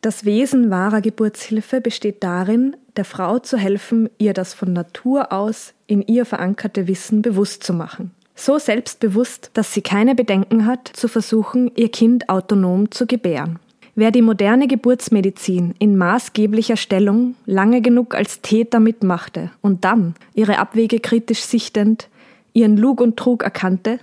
Das 0.00 0.24
Wesen 0.24 0.70
wahrer 0.70 1.00
Geburtshilfe 1.00 1.80
besteht 1.80 2.22
darin, 2.22 2.76
der 2.96 3.04
Frau 3.04 3.38
zu 3.38 3.56
helfen, 3.56 4.08
ihr 4.18 4.34
das 4.34 4.54
von 4.54 4.72
Natur 4.72 5.32
aus 5.32 5.74
in 5.86 6.02
ihr 6.02 6.24
verankerte 6.24 6.86
Wissen 6.86 7.22
bewusst 7.22 7.64
zu 7.64 7.72
machen. 7.72 8.12
So 8.34 8.58
selbstbewusst, 8.58 9.50
dass 9.54 9.72
sie 9.72 9.82
keine 9.82 10.14
Bedenken 10.14 10.66
hat, 10.66 10.88
zu 10.92 11.08
versuchen, 11.08 11.70
ihr 11.74 11.90
Kind 11.90 12.28
autonom 12.28 12.90
zu 12.90 13.06
gebären. 13.06 13.58
Wer 13.98 14.10
die 14.10 14.20
moderne 14.20 14.68
Geburtsmedizin 14.68 15.74
in 15.78 15.96
maßgeblicher 15.96 16.76
Stellung 16.76 17.34
lange 17.46 17.80
genug 17.80 18.14
als 18.14 18.42
Täter 18.42 18.78
mitmachte 18.78 19.50
und 19.62 19.86
dann, 19.86 20.14
ihre 20.34 20.58
Abwege 20.58 21.00
kritisch 21.00 21.40
sichtend, 21.40 22.10
ihren 22.52 22.76
Lug 22.76 23.00
und 23.00 23.16
Trug 23.16 23.42
erkannte, 23.42 23.98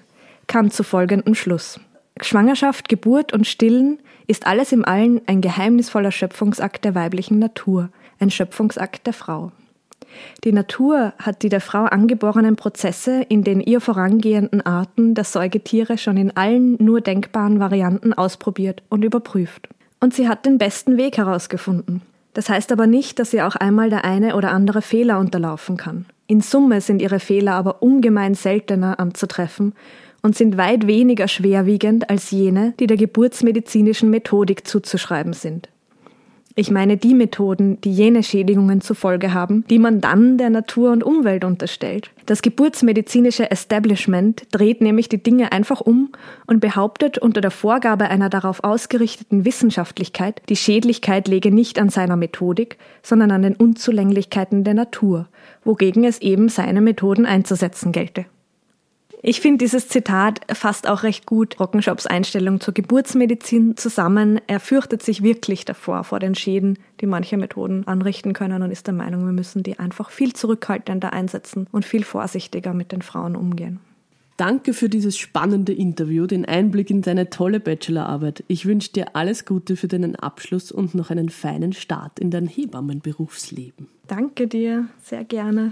kam 0.47 0.71
zu 0.71 0.83
folgendem 0.83 1.35
Schluss. 1.35 1.79
Schwangerschaft, 2.19 2.89
Geburt 2.89 3.33
und 3.33 3.45
Stillen 3.45 3.99
ist 4.25 4.47
alles 4.47 4.71
im 4.71 4.83
Allen 4.83 5.21
ein 5.27 5.41
geheimnisvoller 5.41 6.11
Schöpfungsakt 6.11 6.85
der 6.85 6.95
weiblichen 6.95 7.37
Natur, 7.37 7.89
ein 8.19 8.31
Schöpfungsakt 8.31 9.05
der 9.05 9.13
Frau. 9.13 9.51
Die 10.43 10.53
Natur 10.53 11.13
hat 11.19 11.43
die 11.43 11.49
der 11.49 11.61
Frau 11.61 11.83
angeborenen 11.83 12.55
Prozesse 12.55 13.21
in 13.29 13.43
den 13.43 13.61
ihr 13.61 13.79
vorangehenden 13.79 14.65
Arten 14.65 15.13
der 15.13 15.23
Säugetiere 15.23 15.99
schon 15.99 16.17
in 16.17 16.35
allen 16.35 16.83
nur 16.83 16.99
denkbaren 16.99 17.59
Varianten 17.59 18.13
ausprobiert 18.13 18.81
und 18.89 19.03
überprüft 19.03 19.69
und 20.03 20.13
sie 20.13 20.27
hat 20.27 20.45
den 20.45 20.57
besten 20.57 20.97
Weg 20.97 21.15
herausgefunden. 21.15 22.01
Das 22.33 22.49
heißt 22.49 22.73
aber 22.73 22.87
nicht, 22.87 23.19
dass 23.19 23.31
sie 23.31 23.41
auch 23.41 23.55
einmal 23.55 23.89
der 23.89 24.03
eine 24.03 24.35
oder 24.35 24.51
andere 24.51 24.81
Fehler 24.81 25.17
unterlaufen 25.17 25.77
kann. 25.77 26.05
In 26.27 26.41
Summe 26.41 26.81
sind 26.81 27.01
ihre 27.01 27.21
Fehler 27.21 27.53
aber 27.53 27.81
ungemein 27.81 28.35
seltener 28.35 28.99
anzutreffen 28.99 29.73
und 30.21 30.35
sind 30.35 30.57
weit 30.57 30.87
weniger 30.87 31.29
schwerwiegend 31.29 32.09
als 32.09 32.31
jene, 32.31 32.73
die 32.81 32.87
der 32.87 32.97
geburtsmedizinischen 32.97 34.09
Methodik 34.09 34.67
zuzuschreiben 34.67 35.31
sind. 35.31 35.69
Ich 36.55 36.69
meine 36.69 36.97
die 36.97 37.15
Methoden, 37.15 37.81
die 37.81 37.91
jene 37.91 38.21
Schädigungen 38.21 38.79
zur 38.79 38.95
Folge 38.95 39.33
haben, 39.33 39.65
die 39.71 39.79
man 39.79 40.01
dann 40.01 40.37
der 40.37 40.51
Natur 40.51 40.91
und 40.91 41.03
Umwelt 41.03 41.45
unterstellt. 41.45 42.11
Das 42.27 42.43
geburtsmedizinische 42.43 43.49
Establishment 43.49 44.43
dreht 44.51 44.79
nämlich 44.79 45.09
die 45.09 45.21
Dinge 45.21 45.51
einfach 45.51 45.81
um 45.81 46.11
und 46.45 46.59
behauptet 46.59 47.17
unter 47.17 47.41
der 47.41 47.49
Vorgabe 47.49 48.07
einer 48.09 48.29
darauf 48.29 48.63
ausgerichteten 48.63 49.45
Wissenschaftlichkeit, 49.45 50.43
die 50.47 50.55
Schädlichkeit 50.55 51.27
lege 51.27 51.51
nicht 51.51 51.79
an 51.79 51.89
seiner 51.89 52.17
Methodik, 52.17 52.77
sondern 53.01 53.31
an 53.31 53.41
den 53.41 53.55
Unzulänglichkeiten 53.55 54.63
der 54.63 54.75
Natur, 54.75 55.27
wogegen 55.63 56.03
es 56.03 56.21
eben 56.21 56.49
seine 56.49 56.81
Methoden 56.81 57.25
einzusetzen 57.25 57.91
gelte. 57.91 58.25
Ich 59.25 59.39
finde, 59.39 59.59
dieses 59.59 59.87
Zitat 59.87 60.41
fasst 60.53 60.85
auch 60.85 61.03
recht 61.03 61.25
gut 61.25 61.57
Rockenshops 61.57 62.05
Einstellung 62.05 62.59
zur 62.59 62.73
Geburtsmedizin 62.73 63.77
zusammen. 63.77 64.41
Er 64.47 64.59
fürchtet 64.59 65.01
sich 65.01 65.23
wirklich 65.23 65.63
davor, 65.63 66.03
vor 66.03 66.19
den 66.19 66.35
Schäden, 66.35 66.77
die 66.99 67.05
manche 67.05 67.37
Methoden 67.37 67.87
anrichten 67.87 68.33
können 68.33 68.61
und 68.63 68.69
ist 68.69 68.85
der 68.85 68.93
Meinung, 68.93 69.25
wir 69.25 69.31
müssen 69.31 69.63
die 69.63 69.79
einfach 69.79 70.09
viel 70.09 70.33
zurückhaltender 70.33 71.13
einsetzen 71.13 71.67
und 71.71 71.85
viel 71.85 72.03
vorsichtiger 72.03 72.73
mit 72.73 72.91
den 72.91 73.01
Frauen 73.01 73.37
umgehen. 73.37 73.79
Danke 74.35 74.73
für 74.73 74.89
dieses 74.89 75.17
spannende 75.17 75.71
Interview, 75.71 76.27
den 76.27 76.43
Einblick 76.43 76.89
in 76.89 77.01
deine 77.01 77.29
tolle 77.29 77.61
Bachelorarbeit. 77.61 78.43
Ich 78.49 78.65
wünsche 78.65 78.91
dir 78.91 79.15
alles 79.15 79.45
Gute 79.45 79.77
für 79.77 79.87
deinen 79.87 80.17
Abschluss 80.17 80.69
und 80.69 80.95
noch 80.95 81.11
einen 81.11 81.29
feinen 81.29 81.71
Start 81.71 82.19
in 82.19 82.29
dein 82.29 82.47
Hebammenberufsleben. 82.47 83.87
Danke 84.05 84.47
dir, 84.47 84.89
sehr 85.01 85.23
gerne. 85.23 85.71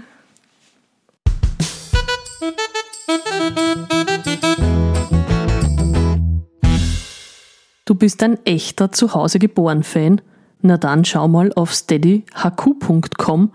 Du 7.84 7.96
bist 7.96 8.22
ein 8.22 8.38
echter 8.46 8.92
Zuhause 8.92 9.38
geboren 9.38 9.82
Fan? 9.82 10.20
Na 10.60 10.78
dann 10.78 11.04
schau 11.04 11.28
mal 11.28 11.52
auf 11.54 11.72
steadyhq.com 11.72 13.52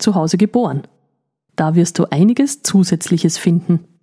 Zuhause 0.00 0.36
geboren. 0.36 0.82
Da 1.56 1.74
wirst 1.74 1.98
du 1.98 2.06
einiges 2.10 2.62
Zusätzliches 2.62 3.38
finden. 3.38 3.93